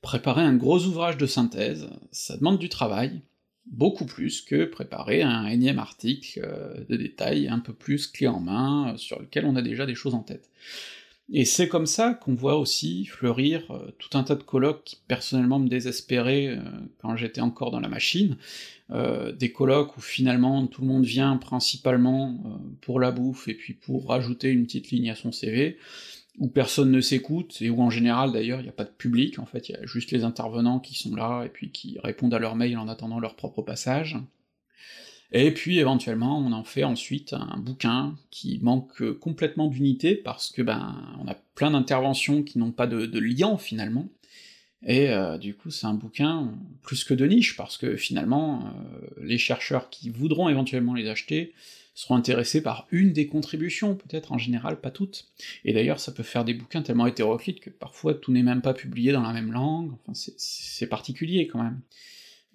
[0.01, 3.21] préparer un gros ouvrage de synthèse, ça demande du travail,
[3.65, 8.39] beaucoup plus que préparer un énième article euh, de détail un peu plus clé en
[8.39, 10.49] main, euh, sur lequel on a déjà des choses en tête.
[11.31, 14.97] Et c'est comme ça qu'on voit aussi fleurir euh, tout un tas de colloques qui
[15.07, 16.57] personnellement me désespéraient
[16.99, 18.37] quand j'étais encore dans la machine,
[18.91, 22.41] des colloques où finalement tout le monde vient principalement
[22.81, 25.77] pour la bouffe et puis pour rajouter une petite ligne à son CV,
[26.39, 29.39] où personne ne s'écoute, et où en général d'ailleurs il n'y a pas de public,
[29.39, 32.33] en fait il y a juste les intervenants qui sont là, et puis qui répondent
[32.33, 34.17] à leurs mails en attendant leur propre passage.
[35.31, 40.61] Et puis éventuellement on en fait ensuite un bouquin qui manque complètement d'unité, parce que
[40.61, 44.07] ben on a plein d'interventions qui n'ont pas de, lien finalement,
[44.83, 49.07] et euh, du coup c'est un bouquin plus que de niche, parce que finalement euh,
[49.21, 51.53] les chercheurs qui voudront éventuellement les acheter
[51.93, 55.27] seront intéressés par une des contributions, peut-être en général pas toutes.
[55.65, 58.73] Et d'ailleurs, ça peut faire des bouquins tellement hétéroclites que parfois tout n'est même pas
[58.73, 61.81] publié dans la même langue, enfin c'est particulier quand même.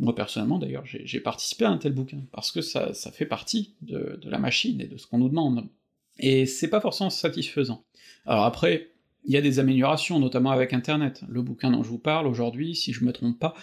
[0.01, 4.19] Moi personnellement d'ailleurs, j'ai participé à un tel bouquin, parce que ça, fait partie de,
[4.25, 5.69] la machine et de ce qu'on nous demande.
[6.19, 7.85] Et c'est pas forcément satisfaisant.
[8.27, 8.91] Alors après,
[9.25, 11.23] il y a des améliorations, notamment avec Internet.
[11.29, 13.55] Le bouquin dont je vous parle aujourd'hui, si je me trompe pas,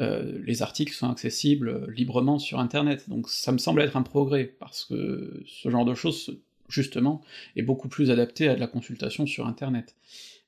[0.00, 4.44] euh, les articles sont accessibles librement sur Internet, donc ça me semble être un progrès,
[4.58, 7.20] parce que ce genre de choses, justement,
[7.56, 9.94] est beaucoup plus adapté à de la consultation sur Internet.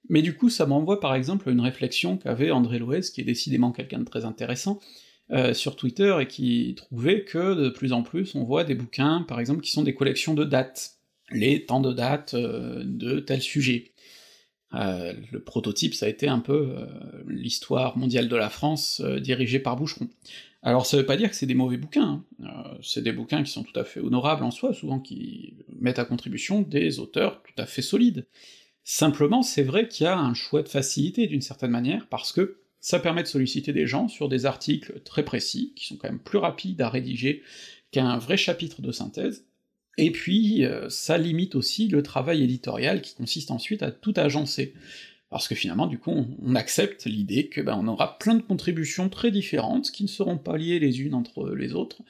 [0.08, 3.72] Mais du coup, ça m'envoie par exemple une réflexion qu'avait André Loez, qui est décidément
[3.72, 4.80] quelqu'un de très intéressant,
[5.30, 9.24] euh, sur Twitter, et qui trouvait que de plus en plus on voit des bouquins,
[9.26, 10.98] par exemple, qui sont des collections de dates.
[11.30, 13.92] les temps de date de tel sujet.
[14.72, 16.76] le prototype, ça a été un peu
[17.26, 20.08] l'histoire mondiale de la France dirigée par Boucheron.
[20.62, 22.76] Alors ça veut pas dire que c'est des mauvais bouquins, hein.
[22.82, 26.04] c'est des bouquins qui sont tout à fait honorables en soi, souvent qui mettent à
[26.04, 28.26] contribution des auteurs tout à fait solides.
[28.82, 32.58] Simplement, c'est vrai qu'il y a un choix de facilité d'une certaine manière, parce que
[32.80, 36.20] ça permet de solliciter des gens sur des articles très précis, qui sont quand même
[36.20, 37.42] plus rapides à rédiger
[37.90, 39.46] qu'un vrai chapitre de synthèse,
[39.98, 44.74] et puis euh, ça limite aussi le travail éditorial qui consiste ensuite à tout agencer.
[45.30, 49.08] Parce que finalement, du coup, on, accepte l'idée que ben, on aura plein de contributions
[49.08, 52.02] très différentes, qui ne seront pas liées les unes entre les autres,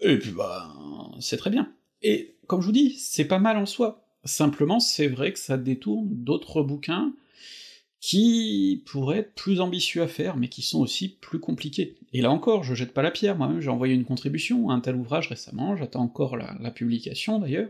[0.00, 0.74] et puis bah,
[1.20, 1.72] c'est très bien.
[2.02, 4.06] Et comme je vous dis, c'est pas mal en soi.
[4.24, 7.12] Simplement, c'est vrai que ça détourne d'autres bouquins
[8.00, 11.96] qui pourraient être plus ambitieux à faire, mais qui sont aussi plus compliqués.
[12.12, 14.80] Et là encore, je jette pas la pierre, moi-même j'ai envoyé une contribution à un
[14.80, 17.68] tel ouvrage récemment, j'attends encore la, publication d'ailleurs,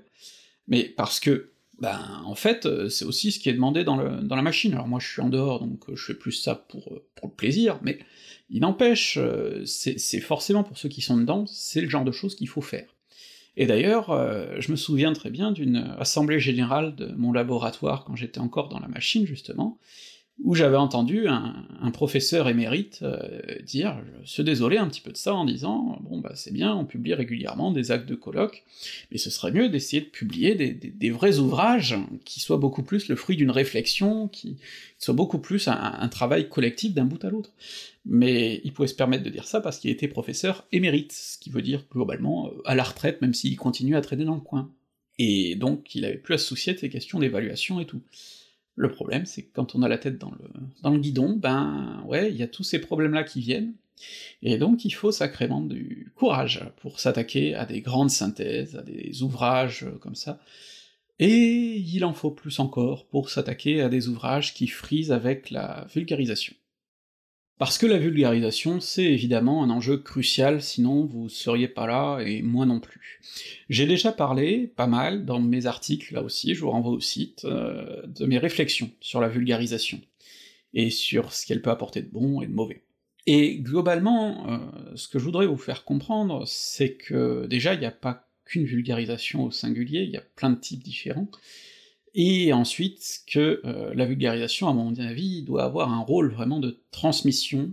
[0.67, 4.75] mais parce que, ben, en fait, c'est aussi ce qui est demandé dans, la machine.
[4.75, 7.79] Alors moi je suis en dehors, donc je fais plus ça pour, pour le plaisir,
[7.83, 7.99] mais
[8.51, 9.19] il n'empêche,
[9.65, 12.87] c'est forcément pour ceux qui sont dedans, c'est le genre de choses qu'il faut faire.
[13.61, 18.15] Et d'ailleurs, euh, je me souviens très bien d'une assemblée générale de mon laboratoire quand
[18.15, 19.79] j'étais encore dans la machine, justement,
[20.45, 23.19] où j'avais entendu un, professeur émérite euh,
[23.65, 26.85] dire se désoler un petit peu de ça en disant bon bah c'est bien, on
[26.85, 28.65] publie régulièrement des actes de colloque,
[29.11, 33.17] mais ce serait mieux d'essayer de publier des, vrais ouvrages qui soient beaucoup plus le
[33.17, 34.59] fruit d'une réflexion, qui,
[34.99, 37.53] soient beaucoup plus un, travail collectif d'un bout à l'autre.
[38.05, 41.51] Mais il pouvait se permettre de dire ça parce qu'il était professeur émérite, ce qui
[41.51, 44.71] veut dire globalement euh, à la retraite, même s'il continue à traîner dans le coin.
[45.19, 48.03] Et donc il avait plus à se soucier de ces questions d'évaluation et tout.
[48.79, 50.31] Le problème, c'est que quand on a la tête dans
[50.93, 53.75] le, guidon, ben ouais, il y a tous ces problèmes-là qui viennent,
[54.41, 59.25] et donc il faut sacrément du courage pour s'attaquer à des grandes synthèses, à des
[59.25, 60.39] ouvrages comme ça,
[61.19, 65.89] et il en faut plus encore pour s'attaquer à des ouvrages qui frisent avec la
[65.93, 66.55] vulgarisation.
[67.59, 72.41] Parce que la vulgarisation, c'est évidemment un enjeu crucial, sinon vous seriez pas là, et
[72.41, 73.21] moi non plus.
[73.69, 77.45] J'ai déjà parlé, pas mal, dans mes articles, là aussi, je vous renvoie au site,
[77.45, 80.01] euh, de mes réflexions sur la vulgarisation,
[80.73, 82.85] et sur ce qu'elle peut apporter de bon et de mauvais.
[83.27, 84.59] Et globalement, euh,
[84.95, 88.65] ce que je voudrais vous faire comprendre, c'est que déjà, il n'y a pas qu'une
[88.67, 91.29] vulgarisation au singulier, il y a plein de types différents,
[92.15, 96.81] et ensuite que euh, la vulgarisation, à mon avis, doit avoir un rôle vraiment de
[96.91, 97.73] transmission,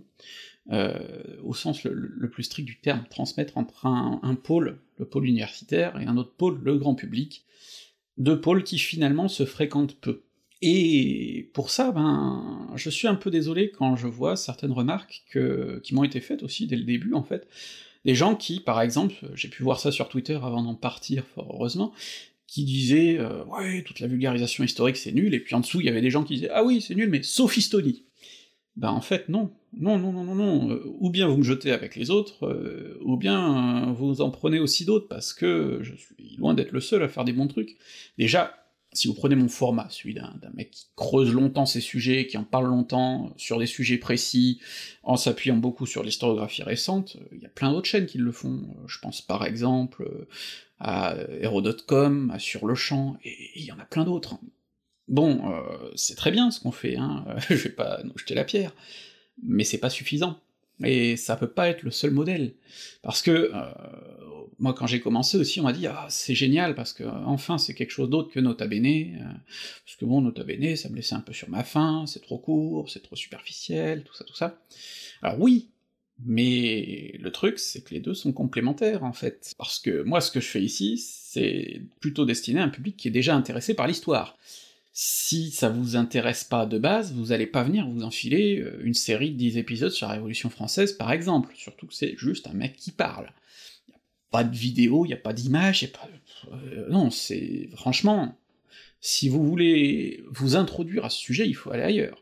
[0.72, 0.98] euh,
[1.44, 6.06] au sens le, plus strict du terme, transmettre entre un, pôle, le pôle universitaire, et
[6.06, 7.46] un autre pôle, le grand public,
[8.18, 10.24] deux pôles qui finalement se fréquentent peu.
[10.62, 15.80] Et pour ça, ben, je suis un peu désolé quand je vois certaines remarques que,
[15.84, 17.48] qui m'ont été faites aussi dès le début, en fait,
[18.06, 21.52] des gens qui, par exemple, j'ai pu voir ça sur Twitter avant d'en partir, fort
[21.54, 21.92] heureusement,
[22.48, 25.86] qui disait euh, ouais toute la vulgarisation historique c'est nul, et puis en dessous il
[25.86, 28.04] y avait des gens qui disaient ah oui c'est nul mais sophistonie.
[28.76, 31.72] Ben en fait non, non non non non non, euh, ou bien vous me jetez
[31.72, 36.36] avec les autres, euh, ou bien vous en prenez aussi d'autres parce que je suis
[36.38, 37.78] loin d'être le seul à faire des bons trucs.
[38.18, 38.54] Déjà
[38.96, 42.44] si vous prenez mon format, celui d'un mec qui creuse longtemps ces sujets, qui en
[42.44, 44.60] parle longtemps, sur des sujets précis,
[45.04, 48.64] en s'appuyant beaucoup sur l'historiographie récente, il y a plein d'autres chaînes qui le font,
[48.88, 50.10] je pense par exemple
[50.80, 54.38] à Hero.com, à Sur le Champ, et il y en a plein d'autres.
[55.08, 58.44] Bon, euh, c'est très bien ce qu'on fait, hein, je vais pas nous jeter la
[58.44, 58.74] pierre,
[59.44, 60.40] mais c'est pas suffisant.
[60.84, 62.54] Et ça peut pas être le seul modèle.
[63.02, 63.72] Parce que, euh,
[64.60, 67.74] moi quand j'ai commencé aussi, on m'a dit ah c'est génial, parce que enfin c'est
[67.74, 69.24] quelque chose d'autre que Nota Bene, euh,
[69.86, 72.38] parce que bon, Nota Bene, ça me laissait un peu sur ma faim, c'est trop
[72.38, 74.60] court, c'est trop superficiel, tout ça, tout ça.
[75.22, 75.70] Alors oui,
[76.24, 79.54] mais le truc, c'est que les deux sont complémentaires, en fait.
[79.58, 83.10] Parce que moi, ce que je fais ici, c'est plutôt destiné à un public qui
[83.10, 84.38] est déjà intéressé par l'histoire.
[84.98, 88.94] Si ça vous intéresse pas de base, vous allez pas venir vous enfiler euh, une
[88.94, 92.54] série de 10 épisodes sur la Révolution française, par exemple, surtout que c'est juste un
[92.54, 93.26] mec qui parle.
[93.90, 94.00] Y a
[94.32, 96.08] pas de vidéo, y a pas d'image, pas...
[96.54, 97.68] Euh, non, c'est...
[97.76, 98.38] franchement,
[99.02, 102.22] si vous voulez vous introduire à ce sujet, il faut aller ailleurs.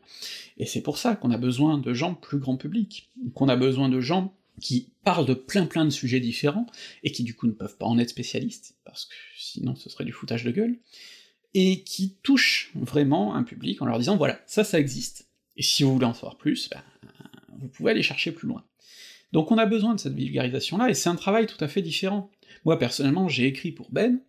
[0.58, 3.88] Et c'est pour ça qu'on a besoin de gens plus grand public, qu'on a besoin
[3.88, 6.66] de gens qui parlent de plein plein de sujets différents,
[7.04, 10.04] et qui du coup ne peuvent pas en être spécialistes, parce que sinon ce serait
[10.04, 10.76] du foutage de gueule,
[11.54, 15.82] et qui touchent vraiment un public en leur disant voilà, ça ça existe, et si
[15.82, 16.82] vous voulez en savoir plus, ben,
[17.58, 18.64] vous pouvez aller chercher plus loin.
[19.32, 22.30] Donc on a besoin de cette vulgarisation-là, et c'est un travail tout à fait différent.
[22.64, 24.20] Moi personnellement, j'ai écrit pour Ben,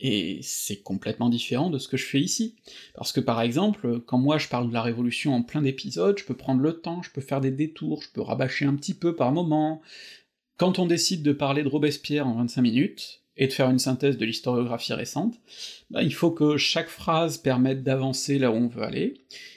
[0.00, 2.56] et c'est complètement différent de ce que je fais ici.
[2.94, 6.24] Parce que par exemple, quand moi je parle de la Révolution en plein d'épisodes, je
[6.24, 9.14] peux prendre le temps, je peux faire des détours, je peux rabâcher un petit peu
[9.14, 9.80] par moment.
[10.56, 14.16] Quand on décide de parler de Robespierre en 25 minutes, et de faire une synthèse
[14.16, 15.34] de l'historiographie récente,
[15.90, 19.14] bah, il faut que chaque phrase permette d'avancer là où on veut aller,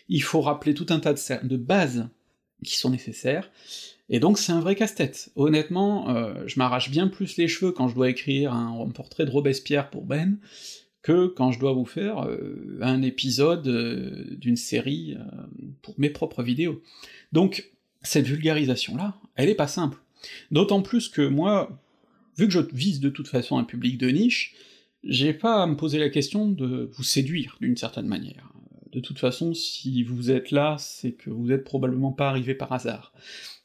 [0.09, 2.07] il faut rappeler tout un tas de, bases
[2.63, 3.51] qui sont nécessaires,
[4.09, 5.29] et donc c'est un vrai casse-tête.
[5.35, 9.31] Honnêtement, euh, je m'arrache bien plus les cheveux quand je dois écrire un, portrait de
[9.31, 10.37] Robespierre pour Ben,
[11.03, 15.17] que quand je dois vous faire euh, un épisode euh, d'une série
[15.81, 16.81] pour mes propres vidéos.
[17.31, 17.71] Donc,
[18.01, 19.99] cette vulgarisation-là, elle est pas simple.
[20.51, 21.79] D'autant plus que moi,
[22.37, 24.55] vu que je vise de toute façon un public de niche,
[25.03, 28.51] j'ai pas à me poser la question de vous séduire d'une certaine manière.
[28.91, 32.71] De toute façon, si vous êtes là, c'est que vous êtes probablement pas arrivé par
[32.71, 33.13] hasard.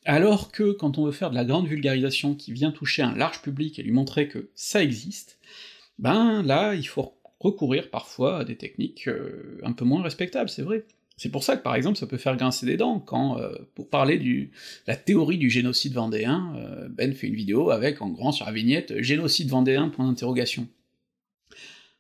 [0.05, 3.41] Alors que quand on veut faire de la grande vulgarisation qui vient toucher un large
[3.41, 5.39] public et lui montrer que ça existe,
[5.99, 10.63] ben là, il faut recourir parfois à des techniques euh, un peu moins respectables, c'est
[10.63, 10.85] vrai.
[11.23, 13.89] C'est pour ça que par exemple ça peut faire grincer des dents quand, euh, pour
[13.89, 14.51] parler du
[14.89, 18.51] la théorie du génocide vendéen, euh, Ben fait une vidéo avec en grand sur la
[18.51, 20.67] vignette génocide vendéen point d'interrogation.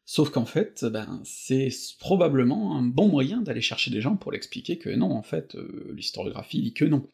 [0.06, 1.68] Sauf qu'en fait, ben, c'est
[2.00, 5.92] probablement un bon moyen d'aller chercher des gens pour l'expliquer que non, en fait, euh,
[5.94, 7.06] l'historiographie dit que non.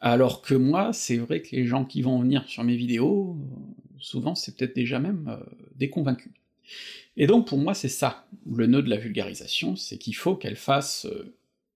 [0.00, 3.38] Alors que moi, c'est vrai que les gens qui vont venir sur mes vidéos,
[4.00, 5.38] souvent c'est peut-être déjà même
[5.76, 6.32] des convaincus.
[7.16, 10.56] Et donc pour moi c'est ça, le nœud de la vulgarisation, c'est qu'il faut qu'elle
[10.56, 11.34] fasse euh,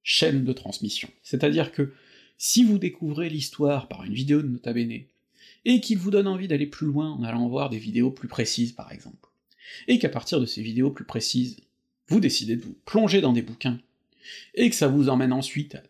[0.09, 1.11] chaîne de transmission.
[1.23, 1.93] C'est-à-dire que
[2.39, 5.03] si vous découvrez l'histoire par une vidéo de Nota Bene,
[5.67, 8.73] et qu'il vous donne envie d'aller plus loin en allant voir des vidéos plus précises
[8.73, 9.29] par exemple,
[9.87, 11.59] et qu'à partir de ces vidéos plus précises,
[12.07, 13.79] vous décidez de vous plonger dans des bouquins,
[14.55, 15.83] et que ça vous emmène ensuite à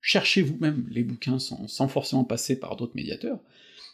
[0.00, 3.40] chercher vous-même les bouquins sans, sans forcément passer par d'autres médiateurs,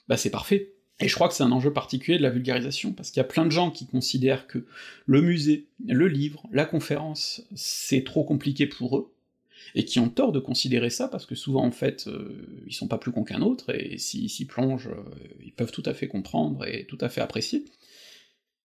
[0.09, 3.11] bah c'est parfait, et je crois que c'est un enjeu particulier de la vulgarisation, parce
[3.11, 4.67] qu'il y a plein de gens qui considèrent que
[5.07, 9.11] le musée, le livre, la conférence, c'est trop compliqué pour eux,
[9.75, 12.89] et qui ont tort de considérer ça, parce que souvent en fait, euh, ils sont
[12.89, 15.05] pas plus cons qu'un autre, et s'ils s'y plongent, euh,
[15.43, 17.65] ils peuvent tout à fait comprendre et tout à fait apprécier.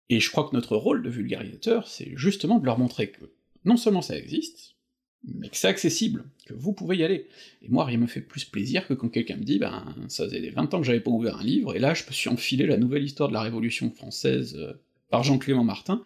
[0.09, 3.31] Et je crois que notre rôle de vulgarisateur, c'est justement de leur montrer que
[3.63, 4.75] non seulement ça existe,
[5.23, 7.27] mais que c'est accessible, que vous pouvez y aller.
[7.63, 10.49] Et moi, rien me fait plus plaisir que quand quelqu'un me dit, ben, ça faisait
[10.49, 12.77] 20 ans que j'avais pas ouvert un livre, et là, je me suis enfilé la
[12.77, 14.73] nouvelle histoire de la Révolution française euh,
[15.09, 16.03] par Jean-Clément Martin,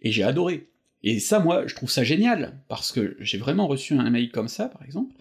[0.00, 0.68] et j'ai adoré.
[1.06, 4.48] Et ça, moi, je trouve ça génial, parce que j'ai vraiment reçu un mail comme
[4.48, 5.14] ça, par exemple,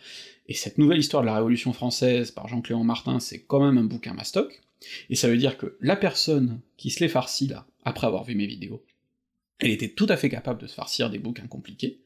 [0.47, 3.83] et cette nouvelle histoire de la Révolution française par Jean-Clément Martin, c'est quand même un
[3.83, 4.61] bouquin mastoc,
[5.09, 8.33] et ça veut dire que la personne qui se l'est farcie là, après avoir vu
[8.33, 8.85] mes vidéos,
[9.59, 11.99] elle était tout à fait capable de se farcir des bouquins compliqués,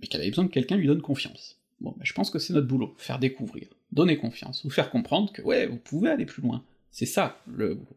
[0.00, 1.58] mais qu'elle avait besoin que quelqu'un lui donne confiance.
[1.80, 5.30] Bon, ben je pense que c'est notre boulot, faire découvrir, donner confiance, vous faire comprendre
[5.30, 6.64] que ouais, vous pouvez aller plus loin.
[6.90, 7.96] C'est ça, le boulot.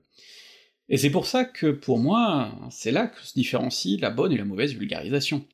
[0.89, 4.37] Et c'est pour ça que, pour moi, c'est là que se différencie la bonne et
[4.37, 5.45] la mauvaise vulgarisation.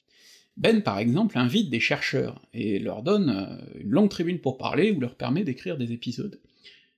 [0.57, 4.91] Ben, par exemple, invite des chercheurs, et leur donne euh, une longue tribune pour parler,
[4.91, 6.39] ou leur permet d'écrire des épisodes.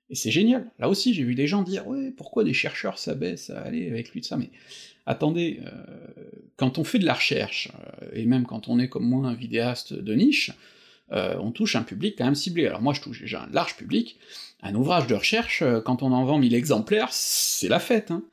[0.09, 3.49] Et c'est génial, là aussi j'ai vu des gens dire «Ouais, pourquoi des chercheurs s'abaissent
[3.49, 4.51] à aller avec lui de ça?» Mais
[5.05, 5.71] attendez, euh,
[6.57, 7.71] quand on fait de la recherche,
[8.03, 10.51] euh, et même quand on est comme moi un vidéaste de niche,
[11.11, 12.65] euh, on touche un public quand même ciblé.
[12.67, 14.17] Alors moi je touche déjà un large public,
[14.61, 18.23] un ouvrage de recherche, quand on en vend 1000 exemplaires, c'est la fête, hein.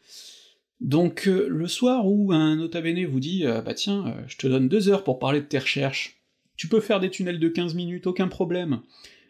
[0.81, 4.89] Donc le soir où un nota bene vous dit bah tiens, je te donne deux
[4.89, 6.17] heures pour parler de tes recherches,
[6.57, 8.81] tu peux faire des tunnels de 15 minutes, aucun problème,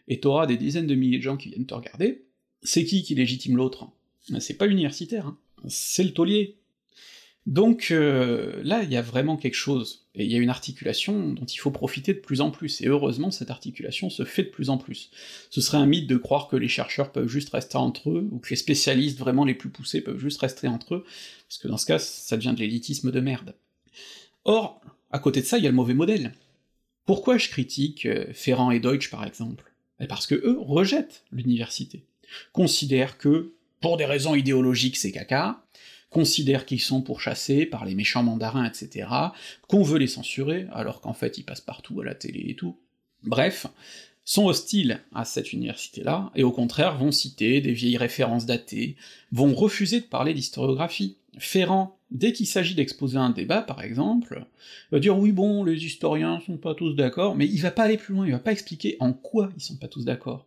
[0.08, 2.24] et t'auras des dizaines de milliers de gens qui viennent te regarder,
[2.62, 3.88] c'est qui qui légitime l'autre?
[4.38, 5.38] C'est pas l'universitaire, hein.
[5.68, 6.56] c'est le taulier,
[7.46, 11.30] donc euh, là, il y a vraiment quelque chose, et il y a une articulation
[11.30, 14.48] dont il faut profiter de plus en plus, et heureusement cette articulation se fait de
[14.48, 15.10] plus en plus.
[15.50, 18.38] Ce serait un mythe de croire que les chercheurs peuvent juste rester entre eux, ou
[18.38, 21.04] que les spécialistes vraiment les plus poussés peuvent juste rester entre eux,
[21.48, 23.54] parce que dans ce cas, ça devient de l'élitisme de merde.
[24.44, 24.80] Or,
[25.10, 26.34] à côté de ça, il y a le mauvais modèle.
[27.04, 29.72] Pourquoi je critique euh, Ferrand et Deutsch par exemple?
[29.98, 32.04] Eh, Parce que eux rejettent l'université,
[32.52, 35.64] considèrent que, pour des raisons idéologiques c'est caca,
[36.12, 39.08] considèrent qu'ils sont pourchassés par les méchants mandarins, etc.,
[39.66, 42.76] qu'on veut les censurer, alors qu'en fait ils passent partout à la télé et tout.
[43.24, 43.66] Bref,
[44.24, 48.96] sont hostiles à cette université-là, et au contraire vont citer des vieilles références datées,
[49.32, 51.16] vont refuser de parler d'historiographie.
[51.38, 54.44] Ferrand, dès qu'il s'agit d'exposer un débat, par exemple,
[54.92, 57.96] va dire oui bon, les historiens sont pas tous d'accord, mais il va pas aller
[57.96, 60.46] plus loin, il va pas expliquer en quoi ils sont pas tous d'accord.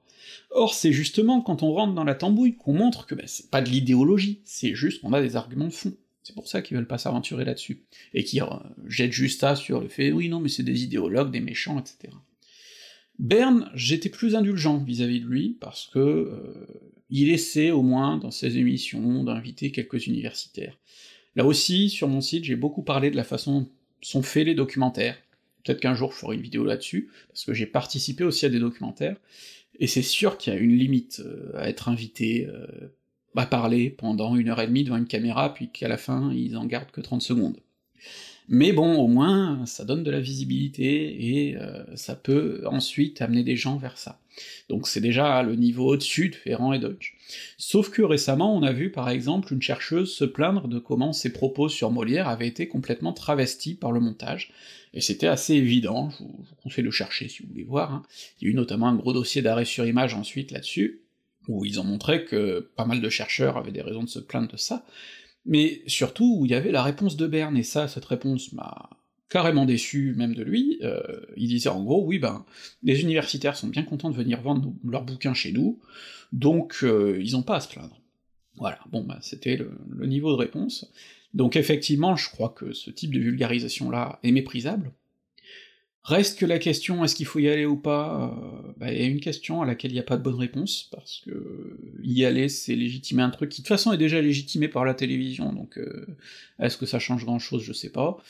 [0.51, 3.61] Or, c'est justement quand on rentre dans la tambouille qu'on montre que ben, c'est pas
[3.61, 5.95] de l'idéologie, c'est juste qu'on a des arguments de fond.
[6.23, 8.45] C'est pour ça qu'ils veulent pas s'aventurer là-dessus, et qui euh,
[8.87, 12.13] jettent juste ça sur le fait oui non mais c'est des idéologues, des méchants, etc.
[13.19, 16.67] Berne, j'étais plus indulgent vis-à-vis de lui, parce que euh,
[17.09, 20.77] il essaie au moins dans ses émissions d'inviter quelques universitaires.
[21.35, 23.69] Là aussi, sur mon site, j'ai beaucoup parlé de la façon dont
[24.01, 25.17] sont faits les documentaires.
[25.63, 28.59] Peut-être qu'un jour je ferai une vidéo là-dessus, parce que j'ai participé aussi à des
[28.59, 29.17] documentaires,
[29.79, 32.65] et c'est sûr qu'il y a une limite euh, à être invité euh,
[33.33, 36.57] bah, parler pendant une heure et demie devant une caméra, puis qu'à la fin, ils
[36.57, 37.57] en gardent que 30 secondes.
[38.47, 43.43] Mais bon, au moins, ça donne de la visibilité, et euh, ça peut ensuite amener
[43.43, 44.19] des gens vers ça.
[44.69, 47.13] Donc c'est déjà le niveau au-dessus de Ferrand et Dodge.
[47.57, 51.31] Sauf que récemment, on a vu par exemple une chercheuse se plaindre de comment ses
[51.31, 54.51] propos sur Molière avaient été complètement travestis par le montage,
[54.93, 58.03] et c'était assez évident, je vous, conseille de chercher si vous voulez voir, hein.
[58.39, 61.01] il y a eu notamment un gros dossier d'arrêt sur image ensuite là-dessus,
[61.47, 64.51] où ils ont montré que pas mal de chercheurs avaient des raisons de se plaindre
[64.51, 64.85] de ça,
[65.45, 68.89] mais surtout il y avait la réponse de Berne, et ça, cette réponse m'a
[69.29, 71.01] carrément déçu même de lui, euh,
[71.35, 72.45] il disait en gros, oui ben,
[72.83, 75.79] les universitaires sont bien contents de venir vendre leurs bouquins chez nous,
[76.31, 77.99] donc euh, ils ont pas à se plaindre.
[78.57, 80.91] Voilà, bon bah c'était le, niveau de réponse.
[81.33, 84.93] Donc effectivement, je crois que ce type de vulgarisation-là est méprisable,
[86.05, 89.03] Reste que la question est-ce qu'il faut y aller ou pas, euh, bah, il y
[89.03, 92.23] a une question à laquelle il n'y a pas de bonne réponse, parce que y
[92.25, 95.51] aller c'est légitimer un truc qui de toute façon est déjà légitimé par la télévision,
[95.51, 96.05] donc euh,
[96.59, 98.21] est-ce que ça change grand chose, je sais pas.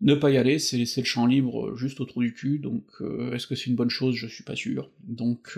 [0.00, 2.82] Ne pas y aller, c'est laisser le champ libre juste au trou du cul, donc
[3.00, 4.90] euh, est-ce que c'est une bonne chose, je suis pas sûr.
[5.04, 5.56] Donc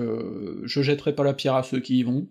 [0.65, 2.29] je jetterai pas la pierre à ceux qui y vont.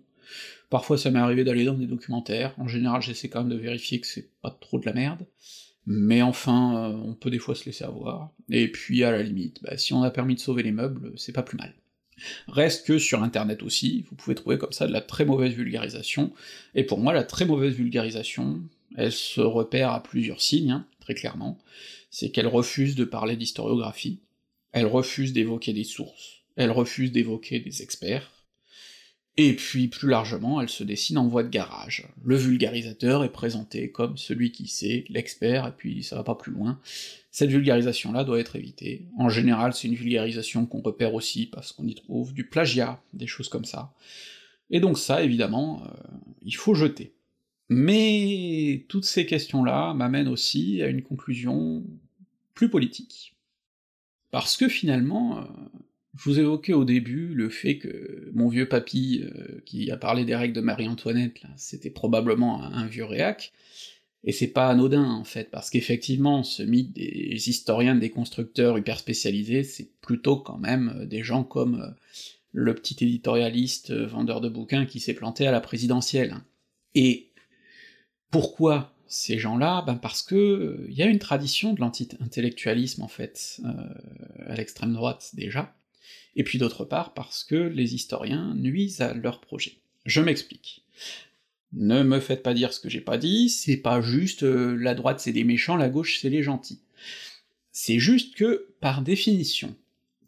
[0.70, 4.00] Parfois ça m'est arrivé d'aller dans des documentaires, en général j'essaie quand même de vérifier
[4.00, 5.26] que c'est pas trop de la merde
[5.90, 9.62] mais enfin, euh, on peut des fois se laisser avoir, et puis à la limite,
[9.62, 11.72] bah, si on a permis de sauver les meubles, c'est pas plus mal.
[12.46, 16.34] Reste que sur internet aussi, vous pouvez trouver comme ça de la très mauvaise vulgarisation,
[16.74, 18.60] et pour moi la très mauvaise vulgarisation,
[18.96, 21.56] elle se repère à plusieurs signes, hein, très clairement,
[22.10, 24.20] c'est qu'elle refuse de parler d'historiographie,
[24.72, 28.37] elle refuse d'évoquer des sources, elle refuse d'évoquer des experts,
[29.40, 32.08] et puis plus largement, elle se dessine en voie de garage.
[32.24, 36.50] Le vulgarisateur est présenté comme celui qui sait, l'expert, et puis ça va pas plus
[36.50, 36.80] loin.
[37.30, 39.06] Cette vulgarisation-là doit être évitée.
[39.16, 43.28] En général, c'est une vulgarisation qu'on repère aussi parce qu'on y trouve du plagiat, des
[43.28, 43.94] choses comme ça.
[44.70, 45.88] Et donc ça, évidemment, euh,
[46.42, 47.14] il faut jeter.
[47.68, 51.84] Mais toutes ces questions-là m'amènent aussi à une conclusion
[52.54, 53.36] plus politique.
[54.32, 55.42] Parce que finalement, euh,
[56.18, 60.24] je vous évoquais au début le fait que mon vieux papy, euh, qui a parlé
[60.24, 63.52] des règles de Marie-Antoinette, là, c'était probablement un, vieux réac,
[64.24, 68.98] et c'est pas anodin en fait, parce qu'effectivement, ce mythe des historiens, des constructeurs hyper
[68.98, 71.90] spécialisés, c'est plutôt quand même euh, des gens comme euh,
[72.50, 76.38] le petit éditorialiste vendeur de bouquins qui s'est planté à la présidentielle.
[76.96, 77.30] Et
[78.32, 79.84] pourquoi ces gens-là?
[79.86, 83.60] Ben parce que il y a une tradition de l'anti-intellectualisme en fait,
[84.46, 85.77] à l'extrême droite déjà,
[86.38, 89.78] et puis d'autre part parce que les historiens nuisent à leur projet.
[90.06, 90.84] Je m'explique.
[91.72, 94.94] Ne me faites pas dire ce que j'ai pas dit, c'est pas juste euh, la
[94.94, 96.80] droite c'est des méchants, la gauche c'est les gentils.
[97.72, 99.76] C'est juste que, par définition,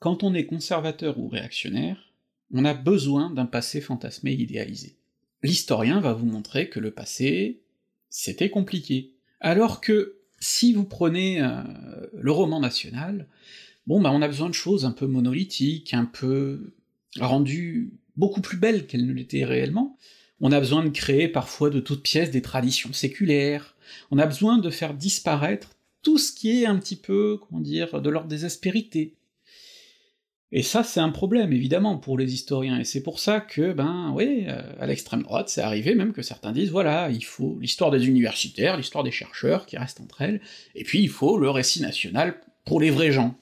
[0.01, 2.13] quand on est conservateur ou réactionnaire,
[2.53, 4.97] on a besoin d'un passé fantasmé idéalisé.
[5.43, 7.61] L'historien va vous montrer que le passé,
[8.09, 9.13] c'était compliqué.
[9.41, 11.63] Alors que, si vous prenez euh,
[12.13, 13.29] le roman national,
[13.91, 16.74] bon bah on a besoin de choses un peu monolithiques, un peu
[17.18, 19.97] rendues beaucoup plus belles qu'elles ne l'étaient réellement,
[20.41, 23.74] on a besoin de créer parfois de toutes pièces des traditions séculaires,
[24.12, 25.70] on a besoin de faire disparaître
[26.03, 29.16] tout ce qui est un petit peu, comment dire, de l'ordre des aspérités.
[30.53, 34.12] Et ça, c'est un problème, évidemment, pour les historiens, et c'est pour ça que, ben,
[34.14, 37.91] oui, euh, à l'extrême droite, c'est arrivé même que certains disent, voilà, il faut l'histoire
[37.91, 40.41] des universitaires, l'histoire des chercheurs, qui restent entre elles,
[40.76, 43.36] et puis il faut le récit national pour les vrais gens.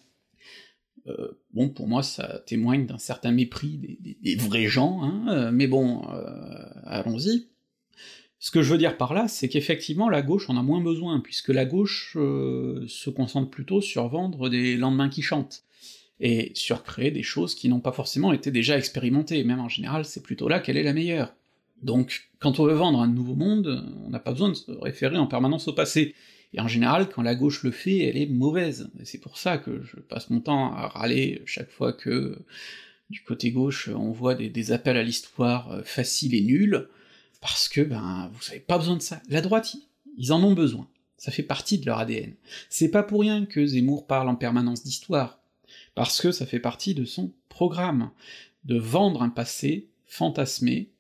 [1.09, 5.67] Euh, bon, pour moi, ça témoigne d'un certain mépris des, vrais gens, hein, euh, mais
[5.67, 6.27] bon, euh,
[6.85, 7.49] allons-y.
[8.39, 11.21] Ce que je veux dire par là, c'est qu'effectivement, la gauche en a moins besoin,
[11.21, 15.65] puisque la gauche se concentre plutôt sur vendre des lendemains qui chantent,
[16.21, 20.05] et sur créer des choses qui n'ont pas forcément été déjà expérimentées, même en général,
[20.05, 21.35] c'est plutôt là qu'elle est la meilleure.
[21.83, 25.17] Donc, quand on veut vendre un nouveau monde, on n'a pas besoin de se référer
[25.17, 26.15] en permanence au passé,
[26.55, 28.90] et en général, quand la gauche le fait, elle est mauvaise.
[29.01, 32.38] Et c'est pour ça que je passe mon temps à râler chaque fois que
[33.11, 36.88] du côté gauche on voit des, appels à l'histoire euh, faciles et nuls,
[37.40, 39.22] parce que ben vous avez pas besoin de ça.
[39.28, 39.76] La droite,
[40.16, 40.88] ils en ont besoin.
[41.16, 42.34] Ça fait partie de leur ADN.
[42.70, 45.40] C'est pas pour rien que Zemmour parle en permanence d'histoire,
[45.94, 48.11] parce que ça fait partie de son programme,
[48.64, 50.90] de vendre un passé fantasmé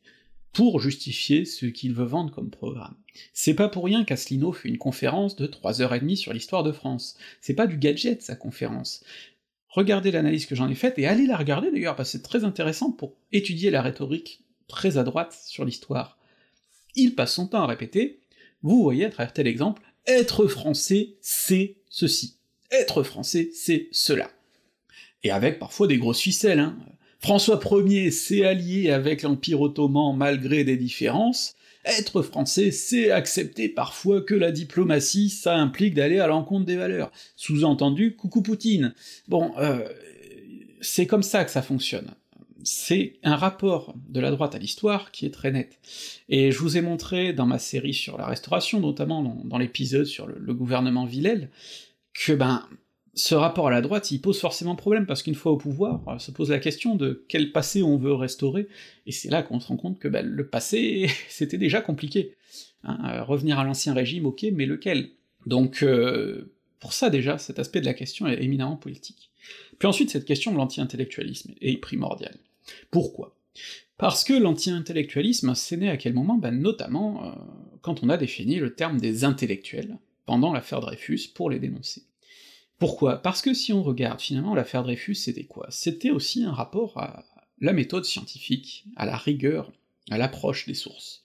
[0.58, 2.96] pour justifier ce qu'il veut vendre comme programme.
[3.32, 7.16] C'est pas pour rien qu'Asselineau fait une conférence de 3h30 sur l'histoire de France.
[7.40, 9.04] C'est pas du gadget, sa conférence.
[9.68, 12.42] Regardez l'analyse que j'en ai faite, et allez la regarder d'ailleurs, parce que c'est très
[12.42, 16.18] intéressant pour étudier la rhétorique très à droite sur l'histoire.
[16.96, 18.18] Il passe son temps à répéter,
[18.62, 22.34] vous voyez à travers tel exemple, être français, c'est ceci.
[22.72, 24.28] Être français, c'est cela.
[25.22, 26.76] Et avec parfois des grosses ficelles, hein.
[27.20, 34.20] François Ier s'est allié avec l'Empire ottoman malgré des différences, être français, c'est accepter parfois
[34.20, 37.10] que la diplomatie, ça implique d'aller à l'encontre des valeurs.
[37.36, 38.94] Sous-entendu, coucou Poutine.
[39.26, 39.88] Bon, euh,
[40.80, 42.10] c'est comme ça que ça fonctionne.
[42.62, 45.78] C'est un rapport de la droite à l'histoire qui est très net.
[46.28, 50.26] Et je vous ai montré dans ma série sur la restauration, notamment dans, l'épisode sur
[50.26, 51.50] le, le, gouvernement Villèle,
[52.12, 52.68] que ben
[53.18, 56.18] ce rapport à la droite, il pose forcément problème, parce qu'une fois au pouvoir, euh,
[56.18, 58.68] se pose la question de quel passé on veut restaurer,
[59.06, 62.36] et c'est là qu'on se rend compte que ben, le passé, c'était déjà compliqué.
[62.84, 65.10] Hein, euh, revenir à l'ancien régime, ok, mais lequel?
[65.46, 69.30] Donc, euh, pour ça déjà, cet aspect de la question est éminemment politique.
[69.78, 72.36] Puis ensuite, cette question de l'anti-intellectualisme est primordiale.
[72.92, 73.36] Pourquoi?
[73.96, 76.36] Parce que l'anti-intellectualisme, c'est né à quel moment?
[76.38, 77.34] Ben notamment
[77.80, 82.02] quand on a défini le terme des intellectuels, pendant l'affaire Dreyfus, pour les dénoncer.
[82.78, 83.22] Pourquoi?
[83.22, 85.66] Parce que si on regarde, finalement, l'affaire Dreyfus, c'était quoi?
[85.70, 87.24] C'était aussi un rapport à
[87.60, 89.72] la méthode scientifique, à la rigueur,
[90.10, 91.22] à l'approche des sources.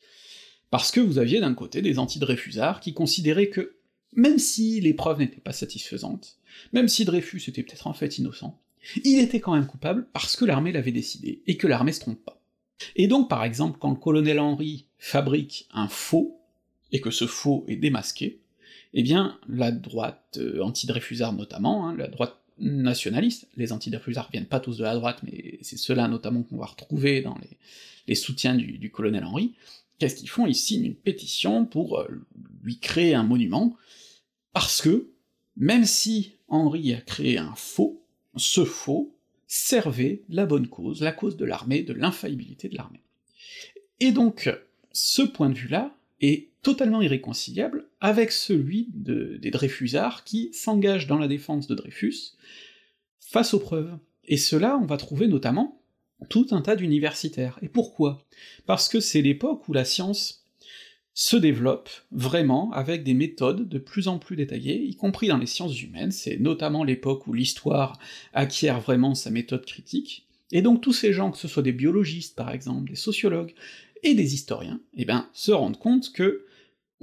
[0.71, 3.75] Parce que vous aviez d'un côté des anti-Dreyfusards qui considéraient que,
[4.13, 6.37] même si les preuves n'étaient pas satisfaisantes,
[6.71, 8.59] même si Dreyfus était peut-être en fait innocent,
[9.03, 12.23] il était quand même coupable parce que l'armée l'avait décidé, et que l'armée se trompe
[12.23, 12.41] pas.
[12.95, 16.39] Et donc par exemple, quand le colonel Henry fabrique un faux,
[16.91, 18.41] et que ce faux est démasqué,
[18.93, 24.59] eh bien, la droite euh, anti-Dreyfusard notamment, hein, la droite nationaliste, les anti-Dreyfusards viennent pas
[24.59, 27.37] tous de la droite, mais c'est ceux-là notamment qu'on va retrouver dans
[28.07, 29.55] les, soutiens du, colonel Henry,
[29.97, 30.45] qu'est-ce qu'ils font?
[30.45, 32.07] Ils signent une pétition pour euh,
[32.61, 33.75] lui créer un monument,
[34.53, 35.09] parce que,
[35.57, 38.03] même si Henry a créé un faux,
[38.35, 39.15] ce faux
[39.47, 43.01] servait la bonne cause, la cause de l'armée, de l'infaillibilité de l'armée.
[43.99, 44.51] Et donc,
[44.91, 51.27] ce point de vue-là est totalement irréconciliable avec celui des Dreyfusards qui s'engagent dans la
[51.27, 52.35] défense de Dreyfus
[53.19, 53.97] face aux preuves.
[54.25, 55.81] Et cela, on va trouver notamment
[56.29, 57.59] tout un tas d'universitaires.
[57.61, 58.25] Et pourquoi?
[58.65, 60.45] Parce que c'est l'époque où la science
[61.13, 65.45] se développe vraiment avec des méthodes de plus en plus détaillées, y compris dans les
[65.45, 67.99] sciences humaines, c'est notamment l'époque où l'histoire
[68.33, 72.35] acquiert vraiment sa méthode critique, et donc tous ces gens, que ce soit des biologistes
[72.35, 73.53] par exemple, des sociologues,
[74.01, 76.45] et des historiens, eh ben, se rendent compte que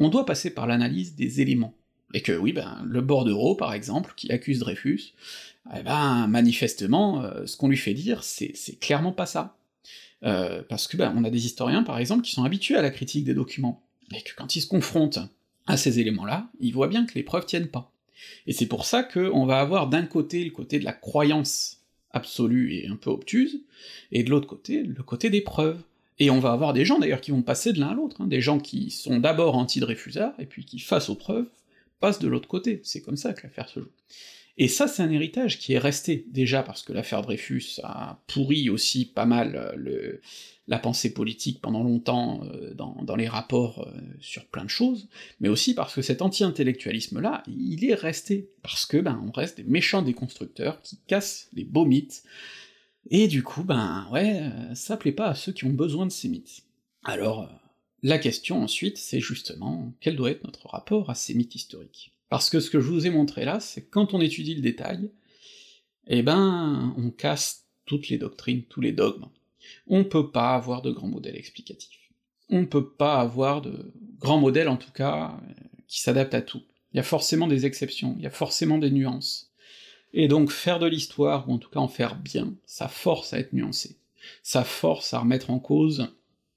[0.00, 1.74] on doit passer par l'analyse des éléments.
[2.12, 5.14] Et que oui, ben, le bordereau, par exemple, qui accuse Dreyfus,
[5.76, 9.56] eh ben, manifestement, euh, ce qu'on lui fait dire, c'est clairement pas ça.
[10.24, 12.90] Euh, parce que ben, on a des historiens, par exemple, qui sont habitués à la
[12.90, 13.82] critique des documents,
[14.12, 15.20] et que quand ils se confrontent
[15.66, 17.92] à ces éléments-là, ils voient bien que les preuves tiennent pas.
[18.46, 21.78] Et c'est pour ça qu'on va avoir d'un côté le côté de la croyance
[22.10, 23.62] absolue et un peu obtuse,
[24.10, 25.80] et de l'autre côté, le côté des preuves.
[26.20, 28.26] Et on va avoir des gens d'ailleurs qui vont passer de l'un à l'autre, hein,
[28.26, 31.48] des gens qui sont d'abord anti-Dreyfusard, et puis qui, face aux preuves,
[31.98, 33.90] passent de l'autre côté, c'est comme ça que l'affaire se joue.
[34.58, 38.68] Et ça, c'est un héritage qui est resté, déjà parce que l'affaire Dreyfus a pourri
[38.68, 40.20] aussi pas mal euh,
[40.68, 45.08] la pensée politique pendant longtemps euh, dans, dans, les rapports euh, sur plein de choses,
[45.40, 49.64] mais aussi parce que cet anti-intellectualisme-là, il est resté, parce que ben on reste des
[49.64, 52.22] méchants déconstructeurs qui cassent les beaux mythes,
[53.10, 56.12] et du coup, ben ouais, euh, ça plaît pas à ceux qui ont besoin de
[56.12, 56.62] ces mythes.
[57.04, 57.46] Alors, euh,
[58.02, 62.12] la question ensuite, c'est justement quel doit être notre rapport à ces mythes historiques?
[62.28, 65.10] Parce que ce que je vous ai montré là, c'est quand on étudie le détail,
[66.06, 69.26] eh ben, on casse toutes les doctrines, tous les dogmes.
[69.88, 72.12] On peut pas avoir de grands modèles explicatifs.
[72.48, 75.52] On peut pas avoir de grands modèles, en tout cas, euh,
[75.88, 76.62] qui s'adaptent à tout.
[76.92, 79.49] Il y a forcément des exceptions, il y a forcément des nuances.
[80.12, 83.38] Et donc faire de l'histoire, ou en tout cas en faire bien, ça force à
[83.38, 83.96] être nuancé,
[84.42, 86.08] ça force à remettre en cause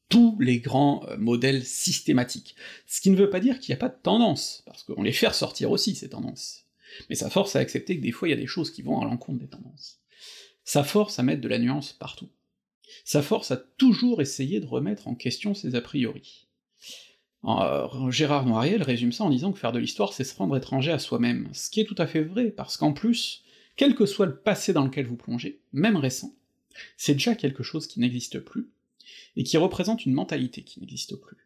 [0.09, 2.55] tous les grands euh, modèles systématiques.
[2.87, 5.11] Ce qui ne veut pas dire qu'il n'y a pas de tendance, parce qu'on les
[5.11, 6.65] fait ressortir aussi, ces tendances.
[7.09, 9.01] Mais ça force à accepter que des fois il y a des choses qui vont
[9.01, 9.99] à l'encontre des tendances.
[10.63, 12.29] Ça force à mettre de la nuance partout.
[13.05, 16.47] Ça force à toujours essayer de remettre en question ses a priori.
[17.45, 20.91] Euh, Gérard Noiriel résume ça en disant que faire de l'histoire, c'est se rendre étranger
[20.91, 23.42] à soi-même, ce qui est tout à fait vrai, parce qu'en plus,
[23.75, 26.35] quel que soit le passé dans lequel vous plongez, même récent,
[26.97, 28.69] c'est déjà quelque chose qui n'existe plus,
[29.35, 31.37] et qui représente une mentalité qui n'existe plus.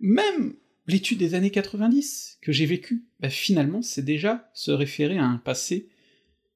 [0.00, 0.54] Même
[0.86, 5.38] l'étude des années 90 que j'ai vécue, bah finalement c'est déjà se référer à un
[5.38, 5.88] passé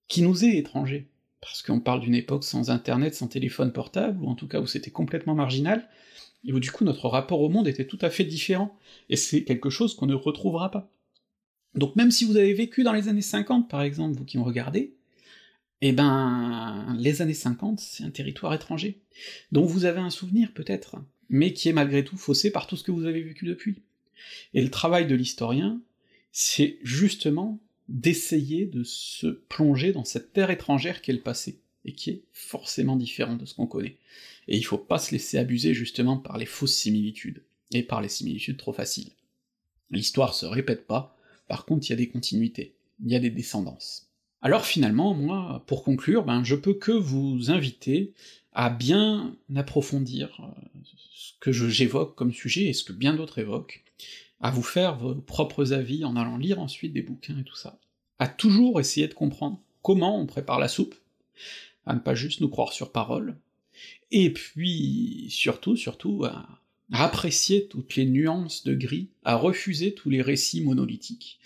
[0.08, 1.08] qui nous est étranger,
[1.40, 4.66] parce qu'on parle d'une époque sans internet, sans téléphone portable, ou en tout cas où
[4.66, 5.88] c'était complètement marginal,
[6.44, 8.76] et où du coup notre rapport au monde était tout à fait différent,
[9.08, 10.90] et c'est quelque chose qu'on ne retrouvera pas.
[11.76, 14.42] Donc même si vous avez vécu dans les années 50, par exemple, vous qui me
[14.42, 14.94] regardez,
[15.82, 19.00] eh ben, les années 50, c'est un territoire étranger,
[19.52, 20.96] dont vous avez un souvenir peut-être,
[21.28, 23.82] mais qui est malgré tout faussé par tout ce que vous avez vécu depuis.
[24.54, 25.80] Et le travail de l'historien,
[26.32, 32.10] c'est justement d'essayer de se plonger dans cette terre étrangère qu'est le passé, et qui
[32.10, 33.98] est forcément différent de ce qu'on connaît.
[34.48, 37.42] Et il faut pas se laisser abuser justement par les fausses similitudes.
[37.72, 39.10] et par les similitudes trop faciles.
[39.90, 41.15] L'histoire se répète pas,
[41.48, 42.74] par contre il y a des continuités,
[43.04, 44.10] il y a des descendances.
[44.42, 48.12] Alors finalement, moi, pour conclure, ben je peux que vous inviter
[48.52, 50.60] à bien approfondir euh,
[51.12, 53.84] ce que j'évoque comme sujet et ce que bien d'autres évoquent,
[54.40, 57.78] à vous faire vos propres avis en allant lire ensuite des bouquins et tout ça,
[58.18, 60.94] à toujours essayer de comprendre comment on prépare la soupe,
[61.86, 63.38] à ne pas juste nous croire sur parole,
[64.10, 66.24] et puis surtout, surtout,
[66.92, 71.38] à apprécier toutes les nuances de gris, à refuser tous les récits monolithiques,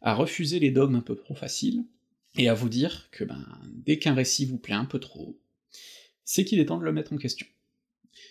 [0.00, 1.84] à refuser les dogmes un peu trop faciles,
[2.36, 5.38] et à vous dire que ben, dès qu'un récit vous plaît un peu trop,
[6.24, 7.46] c'est qu'il est temps de le mettre en question.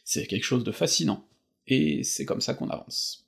[0.04, 1.28] C'est quelque chose de fascinant,
[1.68, 3.28] et c'est comme ça qu'on avance.